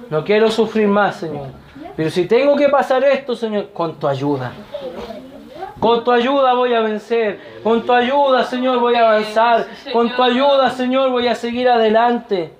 [0.09, 1.47] No quiero sufrir más, Señor.
[1.95, 4.51] Pero si tengo que pasar esto, Señor, con tu ayuda.
[5.79, 7.39] Con tu ayuda voy a vencer.
[7.63, 9.67] Con tu ayuda, Señor, voy a avanzar.
[9.91, 12.53] Con tu ayuda, Señor, voy a seguir adelante.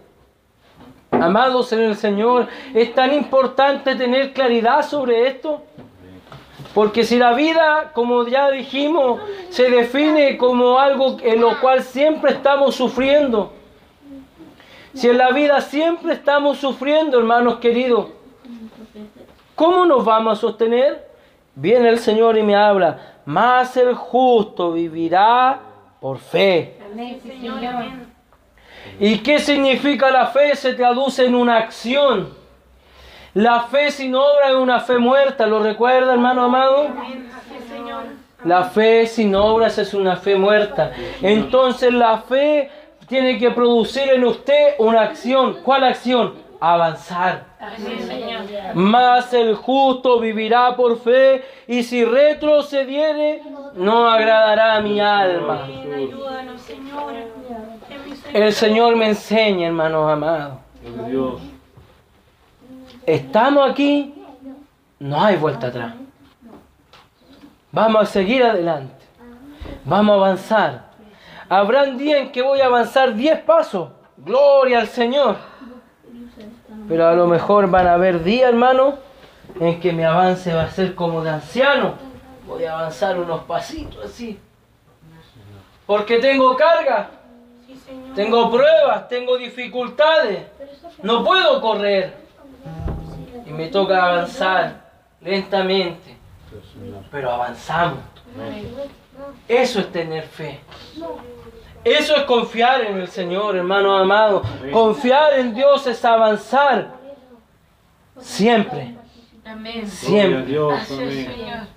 [1.21, 5.63] Amados en el Señor, es tan importante tener claridad sobre esto.
[6.73, 12.31] Porque si la vida, como ya dijimos, se define como algo en lo cual siempre
[12.31, 13.53] estamos sufriendo,
[14.93, 18.07] si en la vida siempre estamos sufriendo, hermanos queridos,
[19.55, 21.09] ¿cómo nos vamos a sostener?
[21.55, 25.59] Viene el Señor y me habla, más el justo vivirá
[25.99, 26.77] por fe.
[26.91, 27.59] Amén, Señor.
[28.99, 30.55] ¿Y qué significa la fe?
[30.55, 32.33] Se traduce en una acción.
[33.33, 36.89] La fe sin obra es una fe muerta, ¿lo recuerda, hermano amado?
[38.43, 40.91] La fe sin obras es una fe muerta.
[41.21, 42.69] Entonces la fe
[43.07, 45.59] tiene que producir en usted una acción.
[45.63, 46.35] ¿Cuál acción?
[46.59, 47.52] Avanzar.
[48.73, 53.41] Mas el justo vivirá por fe y si retrocediere
[53.75, 55.67] no agradará a mi alma.
[58.33, 60.57] El Señor me enseña, hermanos amados.
[63.05, 64.13] Estamos aquí,
[64.99, 65.93] no hay vuelta atrás.
[67.71, 69.05] Vamos a seguir adelante.
[69.85, 70.83] Vamos a avanzar.
[71.49, 73.89] Habrán días en que voy a avanzar 10 pasos.
[74.17, 75.52] Gloria al Señor.
[76.87, 78.95] Pero a lo mejor van a haber días, hermano,
[79.59, 81.95] en que mi avance va a ser como de anciano.
[82.47, 84.39] Voy a avanzar unos pasitos así.
[85.85, 87.09] Porque tengo carga,
[88.15, 90.43] tengo pruebas, tengo dificultades.
[91.01, 92.13] No puedo correr.
[93.45, 94.81] Y me toca avanzar
[95.21, 96.17] lentamente.
[97.11, 97.99] Pero avanzamos.
[99.47, 100.59] Eso es tener fe.
[101.83, 104.41] Eso es confiar en el Señor, hermano amado.
[104.71, 106.93] Confiar en Dios es avanzar.
[108.19, 108.95] Siempre.
[109.85, 110.57] Siempre.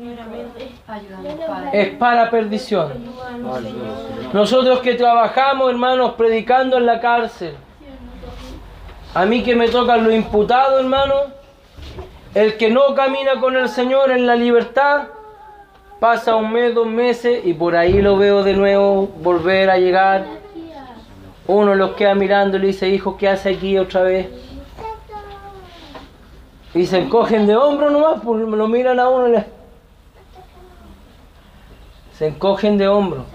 [1.71, 2.91] Es para perdición.
[4.33, 7.55] Nosotros que trabajamos, hermanos, predicando en la cárcel.
[9.13, 11.13] A mí que me tocan los imputados, hermano.
[12.33, 15.03] El que no camina con el Señor en la libertad,
[15.99, 20.25] pasa un mes, dos meses y por ahí lo veo de nuevo volver a llegar.
[21.45, 24.27] Uno los queda mirando y le dice, hijo, ¿qué hace aquí otra vez?
[26.73, 29.62] Y se encogen de hombro nomás, pues lo miran a uno y le...
[32.23, 33.25] Se encogen de hombro.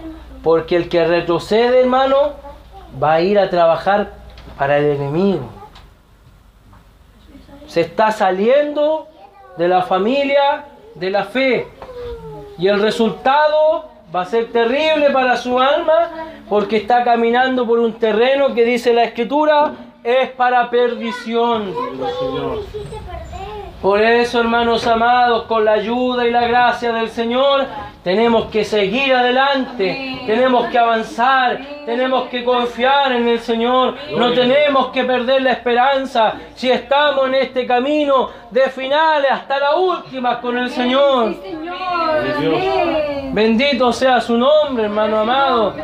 [0.41, 2.31] Porque el que retrocede, hermano,
[3.01, 4.13] va a ir a trabajar
[4.57, 5.47] para el enemigo.
[7.67, 9.07] Se está saliendo
[9.57, 10.65] de la familia
[10.95, 11.67] de la fe.
[12.57, 16.09] Y el resultado va a ser terrible para su alma
[16.49, 19.71] porque está caminando por un terreno que dice la escritura
[20.03, 21.75] es para perdición.
[23.81, 27.65] Por eso, hermanos amados, con la ayuda y la gracia del Señor,
[28.03, 34.87] tenemos que seguir adelante, tenemos que avanzar, tenemos que confiar en el Señor, no tenemos
[34.87, 36.33] que perder la esperanza.
[36.55, 41.35] Si estamos en este camino de finales hasta la última con el Señor.
[41.41, 42.78] Sí, Señor.
[43.31, 45.75] Bendito sea su nombre, hermano amado.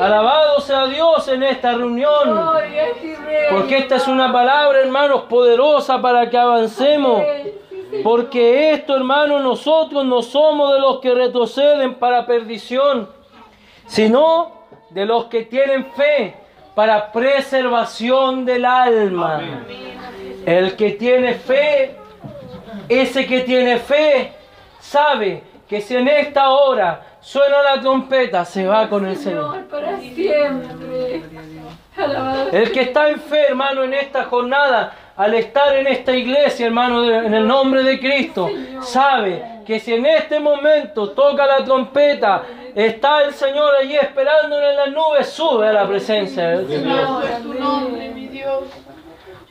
[0.00, 2.50] Alabado sea Dios en esta reunión.
[3.50, 7.22] Porque esta es una palabra, hermanos, poderosa para que avancemos.
[8.02, 13.08] Porque esto, hermanos, nosotros no somos de los que retroceden para perdición,
[13.86, 14.52] sino
[14.90, 16.34] de los que tienen fe
[16.74, 19.42] para preservación del alma.
[20.46, 21.96] El que tiene fe,
[22.88, 24.32] ese que tiene fe,
[24.80, 29.52] sabe que si en esta hora suena la trompeta, se va con el Señor.
[29.52, 31.22] Señor, para siempre.
[32.52, 37.10] El que está en fe, hermano, en esta jornada, al estar en esta iglesia, hermano,
[37.10, 38.50] en el nombre de Cristo,
[38.82, 42.42] sabe que si en este momento toca la trompeta,
[42.74, 47.22] está el Señor allí esperándolo en las nubes, sube a la presencia del Señor.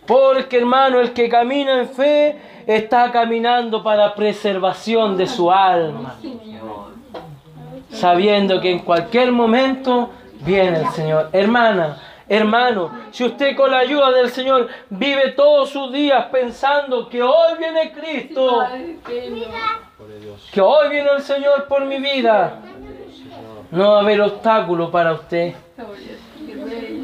[0.06, 6.16] Porque, hermano, el que camina en fe está caminando para preservación de su alma.
[7.90, 10.10] Sabiendo que en cualquier momento
[10.42, 11.30] viene el Señor.
[11.34, 11.98] Hermana,
[12.28, 17.58] hermano, si usted con la ayuda del Señor vive todos sus días pensando que hoy
[17.60, 18.66] viene Cristo,
[20.52, 22.60] que hoy viene el Señor por mi vida,
[23.72, 25.54] no va a haber obstáculo para usted.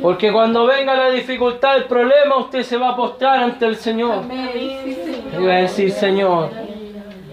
[0.01, 4.23] Porque cuando venga la dificultad, el problema, usted se va a postrar ante el Señor.
[4.29, 5.23] Sí.
[5.39, 6.51] Y va a decir, Señor,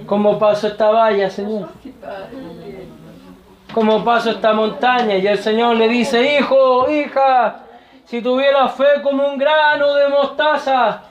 [0.06, 1.68] ¿cómo paso esta valla, Señor?
[1.82, 1.94] Sí.
[3.74, 5.16] ¿Cómo paso esta montaña?
[5.16, 7.64] Y el Señor le dice, hijo, hija,
[8.04, 11.02] si tuviera fe como un grano de mostaza,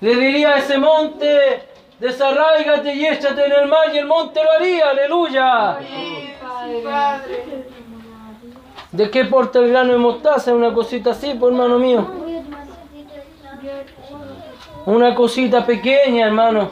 [0.00, 1.62] le diría a ese monte,
[2.00, 5.78] desarráigate y échate en el mar y el monte lo haría, aleluya.
[6.82, 7.44] Padre.
[8.92, 10.54] ¿De qué porta el grano de mostaza?
[10.54, 12.06] Una cosita así, pues hermano mío.
[14.86, 16.70] Una cosita pequeña, hermano.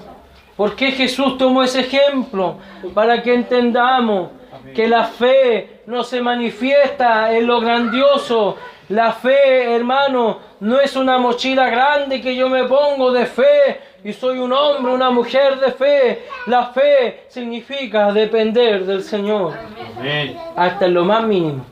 [0.56, 2.56] ¿Por qué Jesús tomó ese ejemplo?
[2.94, 4.30] Para que entendamos
[4.74, 8.56] que la fe no se manifiesta en lo grandioso.
[8.88, 14.12] La fe, hermano, no es una mochila grande que yo me pongo de fe y
[14.12, 16.24] soy un hombre, una mujer de fe.
[16.46, 19.54] La fe significa depender del Señor
[19.98, 20.38] Amén.
[20.56, 21.64] hasta en lo más mínimo,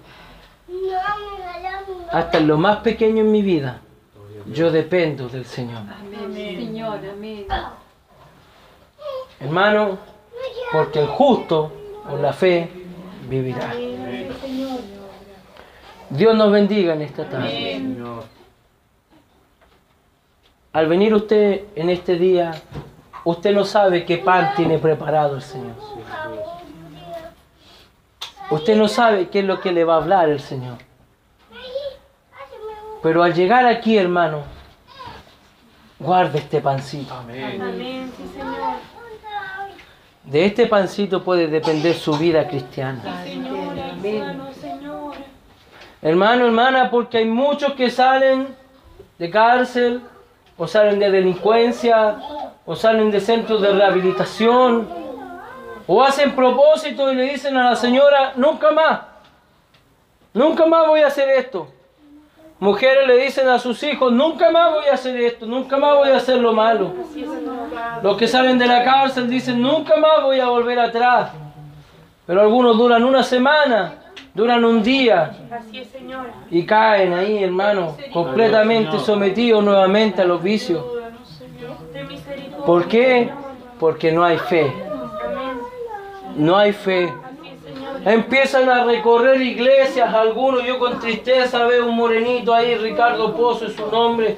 [2.11, 3.80] hasta en lo más pequeño en mi vida.
[4.47, 5.78] Yo dependo del Señor.
[5.78, 7.01] Amén, Señor.
[7.11, 7.47] Amén.
[9.41, 9.99] Hermano,
[10.72, 11.72] porque el justo
[12.09, 12.68] por la fe
[13.28, 13.72] vivirá.
[16.11, 17.80] Dios nos bendiga en esta tarde.
[20.72, 22.53] Al venir usted en este día,
[23.24, 25.74] usted no sabe qué pan tiene preparado el Señor.
[28.55, 30.79] Usted no sabe qué es lo que le va a hablar el Señor.
[33.03, 34.43] Pero al llegar aquí, hermano,
[35.99, 37.13] guarde este pancito.
[37.15, 38.13] Amén.
[40.23, 43.25] De este pancito puede depender su vida cristiana.
[46.01, 48.55] Hermano, hermana, porque hay muchos que salen
[49.19, 50.01] de cárcel,
[50.57, 52.19] o salen de delincuencia,
[52.65, 55.04] o salen de centros de rehabilitación,
[55.87, 59.01] o hacen propósito y le dicen a la señora, nunca más,
[60.32, 61.68] nunca más voy a hacer esto.
[62.61, 66.11] Mujeres le dicen a sus hijos, nunca más voy a hacer esto, nunca más voy
[66.11, 66.93] a hacer lo malo.
[68.03, 71.30] Los que salen de la cárcel dicen, nunca más voy a volver atrás.
[72.26, 73.95] Pero algunos duran una semana,
[74.32, 75.32] duran un día,
[76.51, 80.82] y caen ahí, hermano, completamente sometidos nuevamente a los vicios.
[82.64, 83.30] ¿Por qué?
[83.78, 84.72] Porque no hay fe.
[86.37, 87.12] No hay fe.
[88.05, 93.74] Empiezan a recorrer iglesias, algunos, yo con tristeza veo un morenito ahí, Ricardo Pozo es
[93.74, 94.37] su nombre.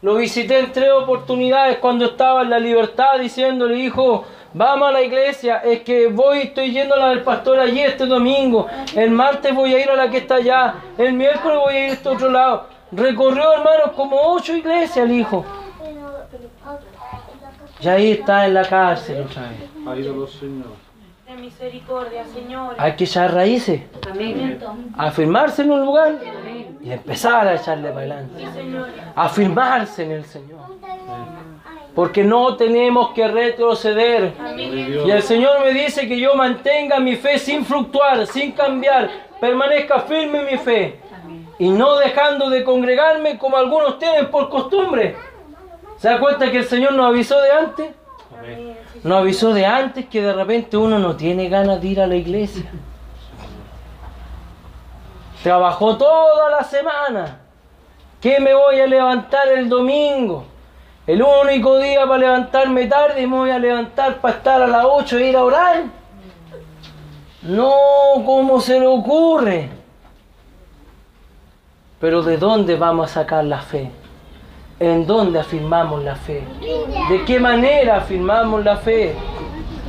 [0.00, 5.02] Lo visité en tres oportunidades cuando estaba en la libertad diciéndole, hijo, vamos a la
[5.02, 9.54] iglesia, es que voy, estoy yendo a la del pastor allí este domingo, el martes
[9.54, 12.08] voy a ir a la que está allá, el miércoles voy a ir a este
[12.08, 12.68] otro lado.
[12.92, 15.44] Recorrió, hermanos, como ocho iglesias el hijo.
[17.80, 19.50] Y ahí está en la cárcel otra.
[21.28, 22.74] De misericordia, Señor.
[22.78, 24.58] Hay que echar raíces, Amén.
[24.96, 26.14] afirmarse en un lugar
[26.80, 28.44] y empezar a echarle para adelante.
[29.14, 30.60] Afirmarse en el Señor.
[31.94, 34.32] Porque no tenemos que retroceder.
[34.56, 40.00] Y el Señor me dice que yo mantenga mi fe sin fluctuar, sin cambiar, permanezca
[40.00, 40.98] firme en mi fe
[41.58, 45.14] y no dejando de congregarme como algunos tienen por costumbre.
[45.98, 47.90] ¿Se da cuenta que el Señor nos avisó de antes?
[49.02, 52.16] Nos avisó de antes que de repente uno no tiene ganas de ir a la
[52.16, 52.70] iglesia.
[55.42, 57.38] Trabajó toda la semana.
[58.20, 60.44] ¿Qué me voy a levantar el domingo?
[61.06, 65.18] El único día para levantarme tarde me voy a levantar para estar a las 8
[65.18, 65.84] e ir a orar.
[67.42, 67.72] No,
[68.26, 69.70] ¿cómo se le ocurre?
[72.00, 73.90] Pero ¿de dónde vamos a sacar la fe?
[74.80, 76.44] ¿En dónde afirmamos la fe?
[77.10, 79.12] ¿De qué manera afirmamos la fe?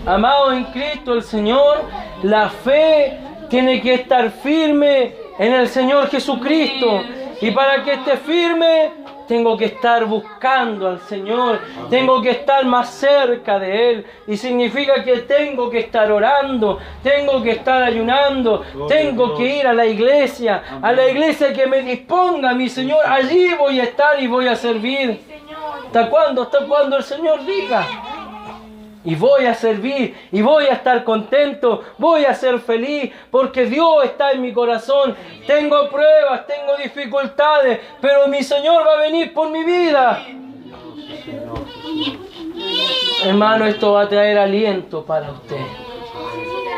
[0.06, 1.84] Amado en Cristo el Señor,
[2.24, 3.20] la fe
[3.50, 7.04] tiene que estar firme en el Señor Jesucristo.
[7.40, 8.92] Y para que esté firme,
[9.30, 14.05] tengo que estar buscando al Señor, tengo que estar más cerca de Él.
[14.25, 19.73] Y significa que tengo que estar orando, tengo que estar ayunando, tengo que ir a
[19.73, 23.05] la iglesia, a la iglesia que me disponga, mi Señor.
[23.05, 25.21] Allí voy a estar y voy a servir.
[25.86, 26.41] ¿Hasta cuándo?
[26.41, 27.86] Hasta cuando el Señor diga.
[29.06, 34.04] Y voy a servir, y voy a estar contento, voy a ser feliz, porque Dios
[34.04, 35.16] está en mi corazón.
[35.47, 40.26] Tengo pruebas, tengo dificultades, pero mi Señor va a venir por mi vida.
[43.24, 45.66] Hermano, esto va a traer aliento para usted.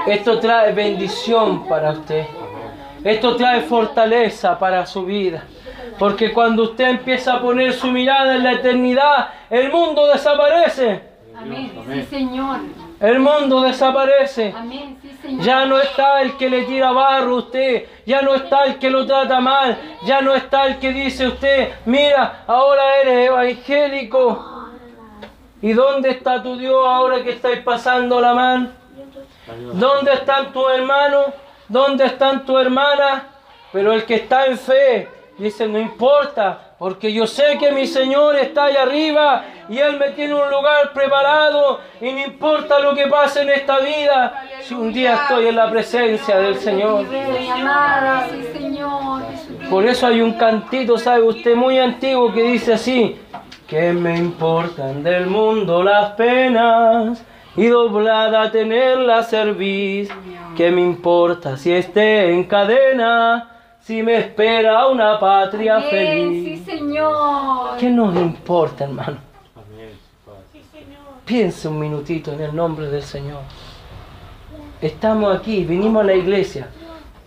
[0.05, 2.25] Esto trae bendición para usted.
[3.03, 5.43] Esto trae fortaleza para su vida.
[5.97, 11.10] Porque cuando usted empieza a poner su mirada en la eternidad, el mundo desaparece.
[11.41, 11.71] Amén.
[11.87, 12.05] Sí.
[12.09, 12.59] Señor.
[12.99, 14.53] El mundo desaparece.
[14.55, 14.97] Amén.
[15.01, 15.45] Sí, Señor.
[15.45, 18.89] Ya no está el que le tira barro a usted, ya no está el que
[18.89, 24.47] lo trata mal, ya no está el que dice usted, mira, ahora eres evangélico.
[25.61, 28.69] ¿Y dónde está tu Dios ahora que estáis pasando la mano?
[29.73, 31.25] ¿Dónde están tus hermanos?
[31.67, 33.23] ¿Dónde están tus hermanas?
[33.71, 35.07] Pero el que está en fe
[35.41, 40.09] dice, no importa, porque yo sé que mi Señor está allá arriba y Él me
[40.11, 44.93] tiene un lugar preparado y no importa lo que pase en esta vida, si un
[44.93, 47.05] día estoy en la presencia del Señor.
[49.69, 53.19] Por eso hay un cantito, sabe usted, muy antiguo que dice así,
[53.67, 57.23] que me importan del mundo las penas
[57.55, 60.09] y doblada tenerla servir,
[60.55, 63.51] que me importa si esté en cadena,
[63.83, 65.89] si me espera una patria Amén.
[65.89, 66.65] Sí, feliz.
[66.65, 67.77] Señor.
[67.77, 69.17] ¿Qué nos importa, hermano?
[69.55, 70.61] Amén, Padre.
[71.25, 73.41] Piense un minutito en el nombre del Señor.
[74.81, 76.69] Estamos aquí, vinimos a la iglesia.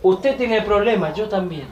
[0.02, 1.66] Usted tiene problemas, yo también.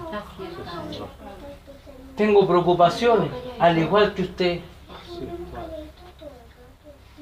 [2.16, 4.60] Tengo preocupaciones, al igual que usted.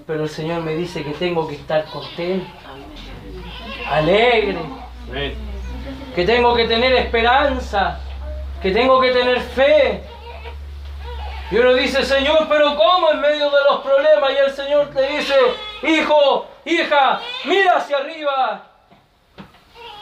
[0.07, 2.47] Pero el Señor me dice que tengo que estar contento,
[3.89, 4.59] alegre,
[5.09, 5.50] Amén.
[6.21, 7.99] Que tengo que tener esperanza,
[8.61, 10.03] que tengo que tener fe.
[11.51, 14.31] Y uno dice, Señor, pero ¿cómo en medio de los problemas?
[14.31, 15.35] Y el Señor te dice,
[15.83, 18.67] hijo, hija, mira hacia arriba.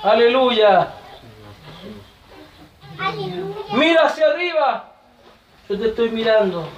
[0.02, 0.88] Aleluya.
[3.74, 4.86] Mira hacia arriba.
[5.68, 6.68] Yo te estoy mirando.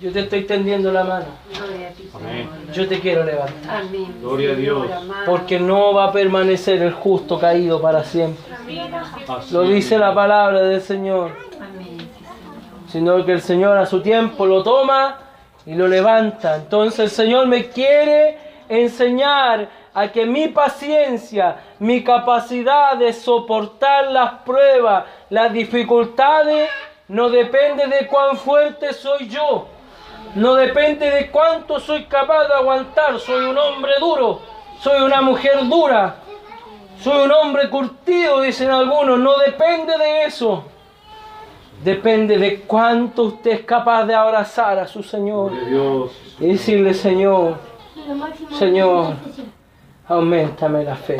[0.00, 1.26] Yo te estoy tendiendo la mano.
[1.54, 2.08] Gloria a ti.
[2.10, 2.72] Señor.
[2.72, 3.82] Yo te quiero levantar.
[3.82, 4.16] Amén.
[4.22, 4.86] Gloria a Dios.
[5.26, 8.42] Porque no va a permanecer el justo caído para siempre.
[9.50, 11.32] Lo dice la palabra del Señor.
[11.60, 11.98] Amén.
[11.98, 13.18] Sí, Señor.
[13.18, 15.18] Sino que el Señor a su tiempo lo toma
[15.66, 16.56] y lo levanta.
[16.56, 18.38] Entonces el Señor me quiere
[18.70, 26.70] enseñar a que mi paciencia, mi capacidad de soportar las pruebas, las dificultades,
[27.08, 29.66] no depende de cuán fuerte soy yo.
[30.34, 33.18] No depende de cuánto soy capaz de aguantar.
[33.18, 34.40] Soy un hombre duro.
[34.80, 36.16] Soy una mujer dura.
[37.02, 39.18] Soy un hombre curtido, dicen algunos.
[39.18, 40.64] No depende de eso.
[41.82, 45.52] Depende de cuánto usted es capaz de abrazar a su Señor
[46.38, 47.56] y decirle, Señor,
[48.58, 49.14] Señor,
[50.06, 51.16] aumentame la fe.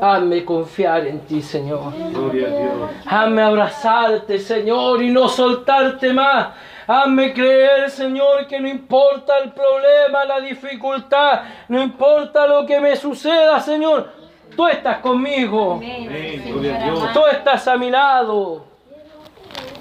[0.00, 1.92] Hazme confiar en ti, Señor.
[3.06, 6.48] Hazme abrazarte, Señor, y no soltarte más.
[6.86, 12.94] Hazme creer, Señor, que no importa el problema, la dificultad, no importa lo que me
[12.94, 14.12] suceda, Señor,
[14.54, 15.80] tú estás conmigo.
[17.12, 18.64] Tú estás a mi lado.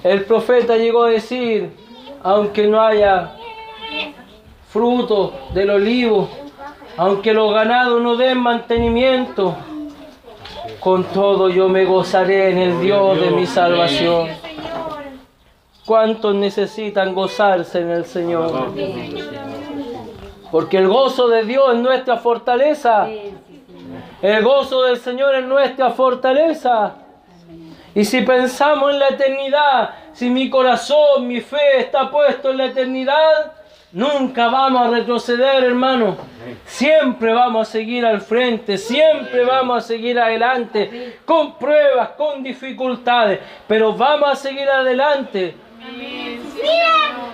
[0.03, 1.71] El profeta llegó a decir,
[2.23, 3.31] aunque no haya
[4.69, 6.29] fruto del olivo,
[6.97, 9.55] aunque los ganados no den mantenimiento,
[10.79, 14.42] con todo yo me gozaré en el Dios de mi salvación.
[15.85, 18.71] ¿Cuántos necesitan gozarse en el Señor?
[20.49, 23.07] Porque el gozo de Dios es nuestra fortaleza.
[24.21, 26.95] El gozo del Señor es nuestra fortaleza.
[27.95, 32.65] Y si pensamos en la eternidad, si mi corazón, mi fe está puesto en la
[32.65, 33.51] eternidad,
[33.91, 36.15] nunca vamos a retroceder, hermano.
[36.65, 43.39] Siempre vamos a seguir al frente, siempre vamos a seguir adelante, con pruebas, con dificultades,
[43.67, 45.62] pero vamos a seguir adelante.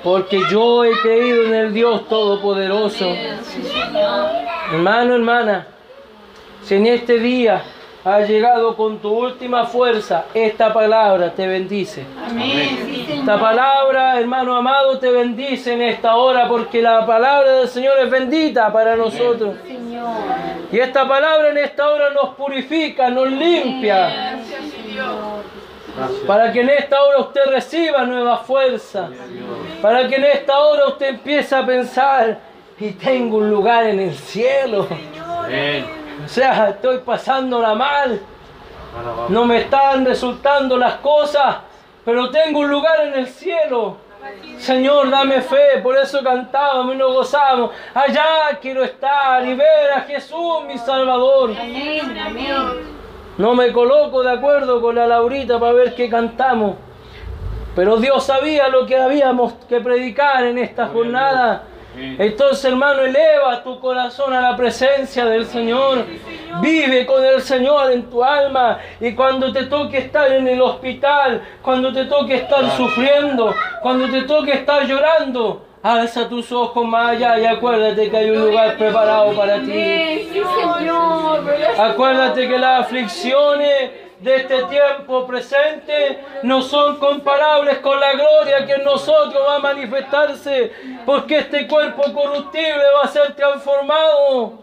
[0.04, 3.06] Porque yo he creído en el Dios Todopoderoso.
[4.72, 5.68] Hermano, hermana,
[6.64, 7.64] si en este día
[8.06, 12.06] has llegado con tu última fuerza, esta palabra te bendice.
[13.10, 18.10] Esta palabra, hermano amado, te bendice en esta hora porque la palabra del Señor es
[18.10, 19.56] bendita para nosotros.
[20.72, 25.69] Y esta palabra en esta hora nos purifica, nos limpia, Gracias.
[26.28, 29.10] Para que en esta hora usted reciba nueva fuerza,
[29.82, 32.39] para que en esta hora usted empiece a pensar,
[32.80, 34.88] y tengo un lugar en el cielo.
[35.43, 35.86] Amén.
[36.24, 38.22] O sea, estoy pasándola mal,
[39.30, 41.58] no me están resultando las cosas,
[42.06, 43.97] pero tengo un lugar en el cielo.
[44.58, 47.72] Señor, dame fe, por eso cantábamos y nos gozamos.
[47.93, 51.52] Allá quiero estar y ver a Jesús, mi Salvador.
[53.40, 56.76] No me coloco de acuerdo con la Laurita para ver qué cantamos.
[57.74, 61.64] Pero Dios sabía lo que habíamos que predicar en esta jornada.
[61.96, 66.04] Entonces, hermano, eleva tu corazón a la presencia del Señor.
[66.62, 68.80] Vive con el Señor en tu alma.
[69.00, 74.24] Y cuando te toque estar en el hospital, cuando te toque estar sufriendo, cuando te
[74.24, 79.34] toque estar llorando, alza tus ojos más allá y acuérdate que hay un lugar preparado
[79.34, 80.30] para ti.
[81.78, 88.74] Acuérdate que las aflicciones de este tiempo presente no son comparables con la gloria que
[88.74, 90.74] en nosotros va a manifestarse,
[91.06, 94.54] porque este cuerpo corruptible va a ser transformado.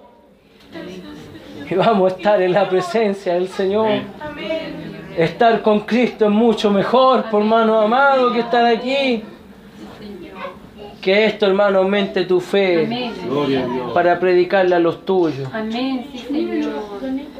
[1.68, 4.02] Y vamos a estar en la presencia del Señor.
[5.16, 9.24] Estar con Cristo es mucho mejor, por hermano amado, que estar aquí.
[11.06, 13.12] Que esto, hermano, aumente tu fe
[13.94, 15.48] para predicarle a los tuyos.
[15.52, 16.72] Amén, sí, Señor.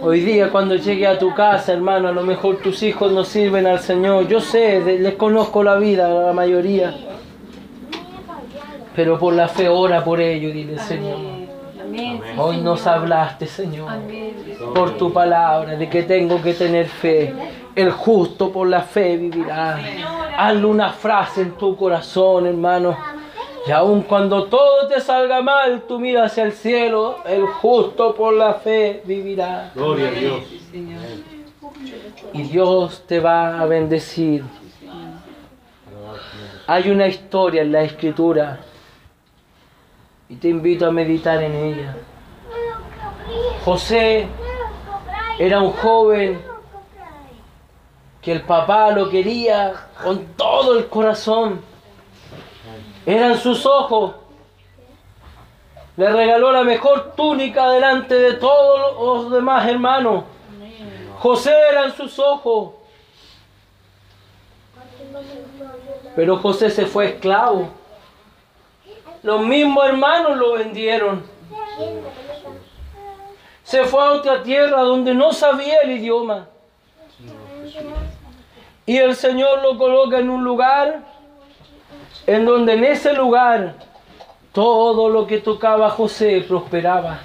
[0.00, 3.66] Hoy día cuando llegue a tu casa, hermano, a lo mejor tus hijos no sirven
[3.66, 4.28] al Señor.
[4.28, 6.94] Yo sé, les conozco la vida a la mayoría.
[8.94, 11.16] Pero por la fe ora por ellos, dile Señor.
[11.82, 14.32] Amén, sí, Hoy nos hablaste, Señor, Amén.
[14.76, 17.34] por tu palabra, de que tengo que tener fe.
[17.74, 19.76] El justo por la fe vivirá.
[20.38, 23.15] Hazle una frase en tu corazón, hermano.
[23.66, 27.18] Y aun cuando todo te salga mal, tú miras hacia el cielo.
[27.26, 29.72] El justo por la fe vivirá.
[29.74, 30.42] Gloria a Dios.
[32.32, 34.44] y Dios te va a bendecir.
[36.68, 38.60] Hay una historia en la escritura
[40.28, 41.96] y te invito a meditar en ella.
[43.64, 44.28] José
[45.38, 46.40] era un joven
[48.22, 51.60] que el papá lo quería con todo el corazón.
[53.06, 54.16] Eran sus ojos.
[55.96, 60.24] Le regaló la mejor túnica delante de todos los demás hermanos.
[61.20, 62.74] José eran sus ojos.
[66.16, 67.68] Pero José se fue esclavo.
[69.22, 71.24] Los mismos hermanos lo vendieron.
[73.62, 76.48] Se fue a otra tierra donde no sabía el idioma.
[78.84, 81.15] Y el Señor lo coloca en un lugar
[82.26, 83.74] en donde en ese lugar
[84.52, 87.20] todo lo que tocaba José prosperaba.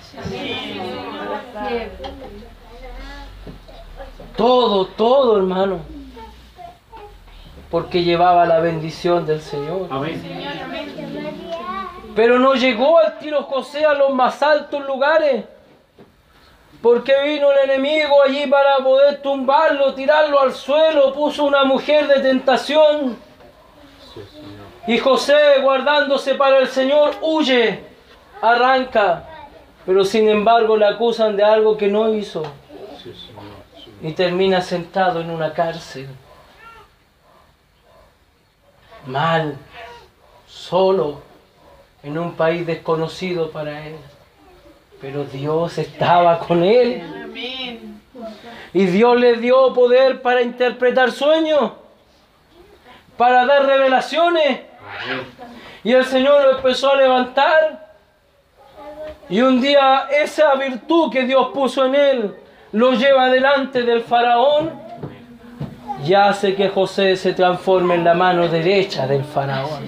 [4.36, 5.80] Todo, todo, hermano.
[7.70, 9.88] Porque llevaba la bendición del Señor.
[9.90, 10.22] Amén.
[12.16, 15.46] Pero no llegó al tiro José a los más altos lugares.
[16.82, 22.20] Porque vino el enemigo allí para poder tumbarlo, tirarlo al suelo, puso una mujer de
[22.20, 23.18] tentación.
[24.88, 27.84] Y José, guardándose para el Señor, huye,
[28.42, 29.28] arranca.
[29.86, 32.44] Pero sin embargo le acusan de algo que no hizo.
[34.02, 36.08] Y termina sentado en una cárcel.
[39.06, 39.58] Mal,
[40.48, 41.22] solo,
[42.04, 43.96] en un país desconocido para él.
[45.00, 47.04] Pero Dios estaba con él.
[48.74, 51.72] Y Dios le dio poder para interpretar sueños,
[53.18, 54.71] para dar revelaciones.
[55.84, 57.92] Y el Señor lo empezó a levantar.
[59.30, 62.36] Y un día esa virtud que Dios puso en él
[62.74, 64.80] lo lleva delante del faraón.
[66.04, 69.86] y hace que José se transforme en la mano derecha del faraón.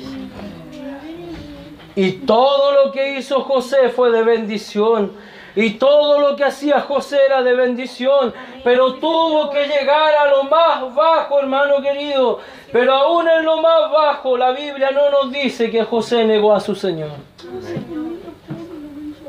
[1.95, 5.13] Y todo lo que hizo José fue de bendición.
[5.55, 8.33] Y todo lo que hacía José era de bendición.
[8.63, 12.39] Pero tuvo que llegar a lo más bajo, hermano querido.
[12.71, 16.59] Pero aún en lo más bajo, la Biblia no nos dice que José negó a
[16.59, 17.11] su Señor.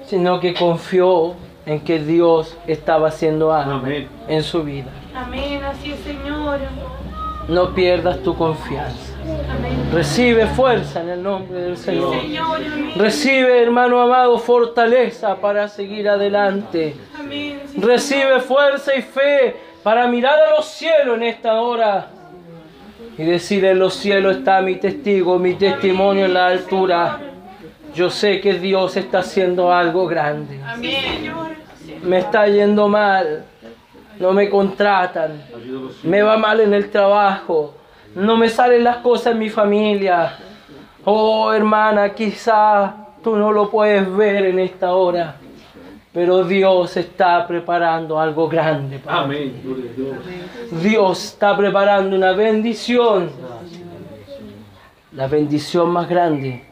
[0.07, 1.35] Sino que confió
[1.67, 4.09] en que Dios estaba haciendo algo Amén.
[4.29, 4.91] en su vida.
[5.15, 6.61] Amén, así es, Señor.
[7.49, 9.14] No pierdas tu confianza.
[9.93, 12.17] Recibe fuerza en el nombre del Señor.
[12.97, 16.97] Recibe, hermano amado, fortaleza para seguir adelante.
[17.77, 22.09] Recibe fuerza y fe para mirar a los cielos en esta hora
[23.17, 27.21] y decir en los cielos está mi testigo, mi testimonio en la altura.
[27.95, 30.59] Yo sé que Dios está haciendo algo grande.
[32.03, 33.45] Me está yendo mal.
[34.19, 35.43] No me contratan.
[36.03, 37.75] Me va mal en el trabajo.
[38.15, 40.37] No me salen las cosas en mi familia.
[41.05, 45.37] Oh, hermana, quizá tú no lo puedes ver en esta hora.
[46.13, 49.01] Pero Dios está preparando algo grande.
[49.01, 49.23] para.
[49.23, 49.61] Amén.
[49.97, 50.83] Dios.
[50.83, 53.31] Dios está preparando una bendición.
[55.13, 56.65] La bendición más grande.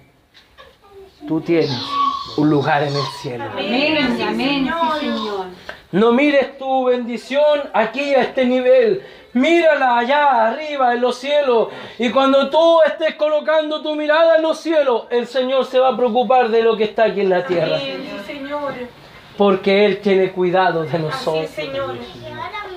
[1.26, 1.76] Tú tienes
[2.36, 3.44] un lugar en el cielo.
[3.52, 4.70] Amén, amén,
[5.00, 5.46] sí, Señor.
[5.90, 9.02] No mires tu bendición aquí a este nivel.
[9.34, 11.68] Mírala allá arriba en los cielos.
[11.98, 15.96] Y cuando tú estés colocando tu mirada en los cielos, el Señor se va a
[15.96, 17.78] preocupar de lo que está aquí en la tierra.
[19.38, 21.48] Porque Él tiene cuidado de nosotros.
[21.50, 21.96] Señor.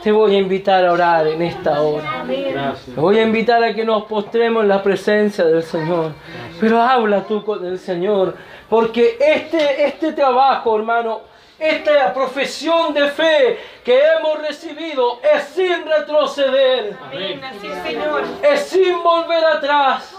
[0.02, 2.24] Te voy a invitar a orar en esta hora.
[2.28, 6.14] Te voy a invitar a que nos postremos en la presencia del Señor.
[6.60, 8.36] Pero habla tú con el Señor.
[8.70, 11.22] Porque este, este trabajo, hermano,
[11.58, 16.98] esta profesión de fe que hemos recibido es sin retroceder.
[17.02, 18.24] Amén, así es, Señor.
[18.42, 20.16] Es sin volver atrás.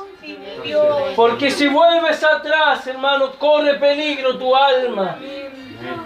[1.14, 5.18] Porque si vuelves atrás, hermano, corre peligro tu alma.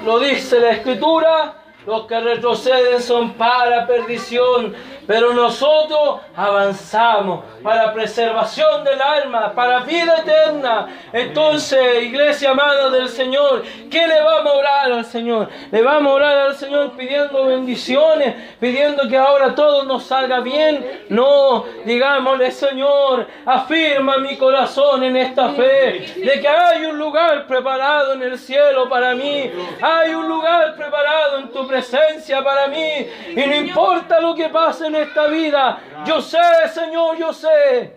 [0.04, 1.59] Lo dice la escritura.
[1.86, 4.74] Los que retroceden son para perdición,
[5.06, 10.88] pero nosotros avanzamos para preservación del alma, para vida eterna.
[11.12, 15.48] Entonces, iglesia amada del Señor, ¿qué le vamos a orar al Señor?
[15.70, 21.06] Le vamos a orar al Señor pidiendo bendiciones, pidiendo que ahora todo nos salga bien.
[21.08, 28.12] No, digámosle, Señor, afirma mi corazón en esta fe, de que hay un lugar preparado
[28.12, 29.50] en el cielo para mí,
[29.80, 34.88] hay un lugar preparado en tu presencia para mí, y no importa lo que pase
[34.88, 36.38] en esta vida, yo sé,
[36.72, 37.94] Señor, yo sé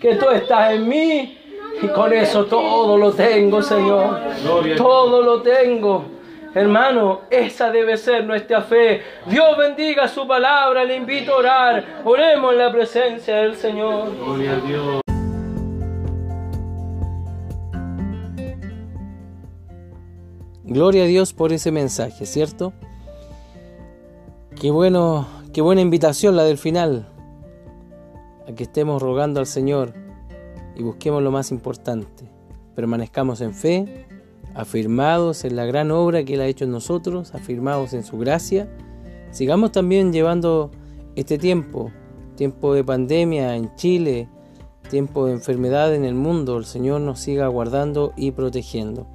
[0.00, 1.38] que tú estás en mí,
[1.80, 4.20] y con eso todo lo tengo, Señor,
[4.76, 6.04] todo lo tengo.
[6.54, 9.02] Hermano, esa debe ser nuestra fe.
[9.24, 11.84] Dios bendiga su palabra, le invito a orar.
[12.04, 14.14] Oremos en la presencia del Señor.
[14.18, 15.01] Gloria a Dios.
[20.72, 22.72] Gloria a Dios por ese mensaje, ¿cierto?
[24.58, 27.06] Qué bueno, qué buena invitación la del final.
[28.48, 29.92] A que estemos rogando al Señor
[30.74, 32.24] y busquemos lo más importante.
[32.74, 34.06] Permanezcamos en fe,
[34.54, 38.74] afirmados en la gran obra que Él ha hecho en nosotros, afirmados en su gracia.
[39.30, 40.70] Sigamos también llevando
[41.16, 41.90] este tiempo,
[42.34, 44.26] tiempo de pandemia en Chile,
[44.88, 46.56] tiempo de enfermedad en el mundo.
[46.56, 49.06] El Señor nos siga guardando y protegiendo.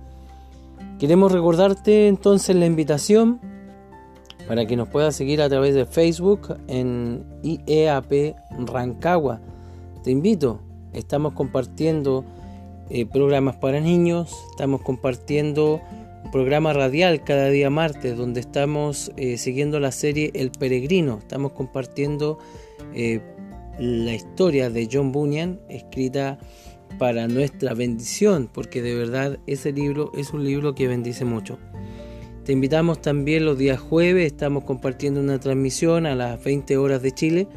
[1.00, 3.40] Queremos recordarte entonces la invitación
[4.48, 8.36] para que nos puedas seguir a través de Facebook en IEAP
[8.66, 9.40] Rancagua.
[10.04, 10.60] Te invito,
[10.94, 12.26] estamos compartiendo
[12.90, 15.82] eh, programas para niños, estamos compartiendo
[16.32, 22.40] programa radial cada día martes donde estamos eh, siguiendo la serie El Peregrino, estamos compartiendo
[22.96, 23.22] eh,
[23.78, 26.40] la historia de John Bunyan escrita
[26.98, 31.58] para nuestra bendición, porque de verdad ese libro es un libro que bendice mucho.
[32.44, 37.12] Te invitamos también los días jueves, estamos compartiendo una transmisión a las 20 horas de
[37.12, 37.48] Chile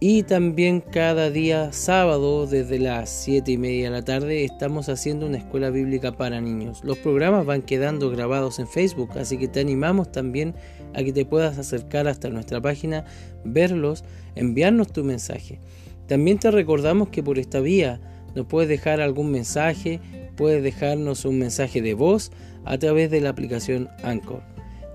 [0.00, 5.26] y también cada día sábado desde las 7 y media de la tarde estamos haciendo
[5.26, 6.82] una escuela bíblica para niños.
[6.84, 10.54] Los programas van quedando grabados en Facebook, así que te animamos también
[10.94, 13.04] a que te puedas acercar hasta nuestra página,
[13.44, 14.04] verlos,
[14.34, 15.60] enviarnos tu mensaje.
[16.06, 18.00] También te recordamos que por esta vía
[18.34, 20.00] nos puedes dejar algún mensaje,
[20.36, 22.32] puedes dejarnos un mensaje de voz
[22.64, 24.42] a través de la aplicación Anchor.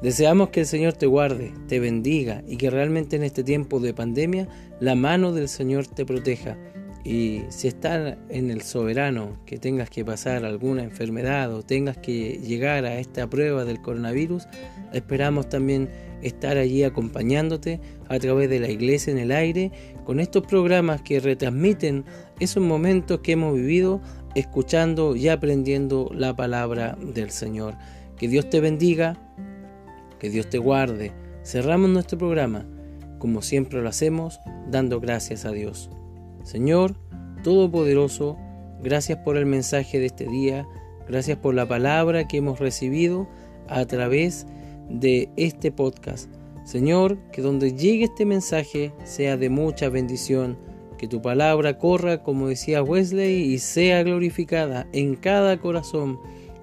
[0.01, 3.93] Deseamos que el Señor te guarde, te bendiga y que realmente en este tiempo de
[3.93, 4.47] pandemia
[4.79, 6.57] la mano del Señor te proteja.
[7.03, 12.39] Y si estás en el soberano, que tengas que pasar alguna enfermedad o tengas que
[12.39, 14.47] llegar a esta prueba del coronavirus,
[14.93, 15.89] esperamos también
[16.21, 19.71] estar allí acompañándote a través de la iglesia en el aire
[20.09, 22.03] con estos programas que retransmiten
[22.39, 24.01] esos momentos que hemos vivido
[24.33, 27.75] escuchando y aprendiendo la palabra del Señor.
[28.17, 29.19] Que Dios te bendiga,
[30.17, 31.11] que Dios te guarde.
[31.43, 32.65] Cerramos nuestro programa,
[33.19, 34.39] como siempre lo hacemos,
[34.71, 35.91] dando gracias a Dios.
[36.43, 36.95] Señor
[37.43, 38.35] Todopoderoso,
[38.81, 40.65] gracias por el mensaje de este día,
[41.07, 43.29] gracias por la palabra que hemos recibido
[43.67, 44.47] a través
[44.89, 46.38] de este podcast.
[46.69, 50.55] Señor, que donde llegue este mensaje sea de mucha bendición,
[50.99, 56.19] que tu palabra corra, como decía Wesley, y sea glorificada en cada corazón,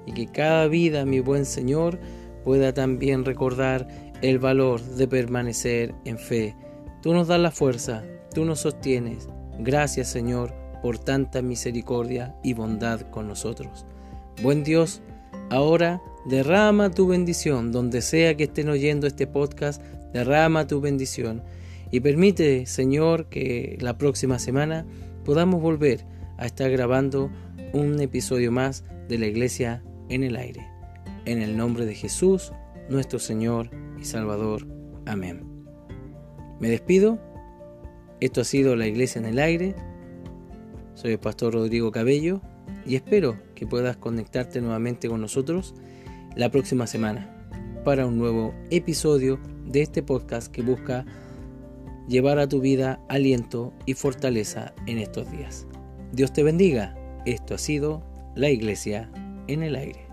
[0.06, 1.98] y que cada vida, mi buen Señor,
[2.44, 3.88] pueda también recordar
[4.22, 6.54] el valor de permanecer en fe.
[7.02, 9.28] Tú nos das la fuerza, tú nos sostienes.
[9.58, 13.86] Gracias, Señor, por tanta misericordia y bondad con nosotros.
[14.40, 15.02] Buen Dios,
[15.50, 19.80] ahora derrama tu bendición donde sea que estén oyendo este podcast,
[20.16, 21.42] derrama tu bendición
[21.90, 24.86] y permite, Señor, que la próxima semana
[25.26, 26.06] podamos volver
[26.38, 27.30] a estar grabando
[27.74, 30.66] un episodio más de la iglesia en el aire.
[31.26, 32.52] En el nombre de Jesús,
[32.88, 34.66] nuestro Señor y Salvador.
[35.04, 35.44] Amén.
[36.60, 37.18] Me despido.
[38.20, 39.74] Esto ha sido la iglesia en el aire.
[40.94, 42.40] Soy el pastor Rodrigo Cabello
[42.86, 45.74] y espero que puedas conectarte nuevamente con nosotros
[46.34, 47.32] la próxima semana
[47.84, 51.04] para un nuevo episodio de este podcast que busca
[52.08, 55.66] llevar a tu vida aliento y fortaleza en estos días.
[56.12, 56.94] Dios te bendiga.
[57.26, 58.02] Esto ha sido
[58.34, 59.10] La Iglesia
[59.48, 60.06] en el Aire.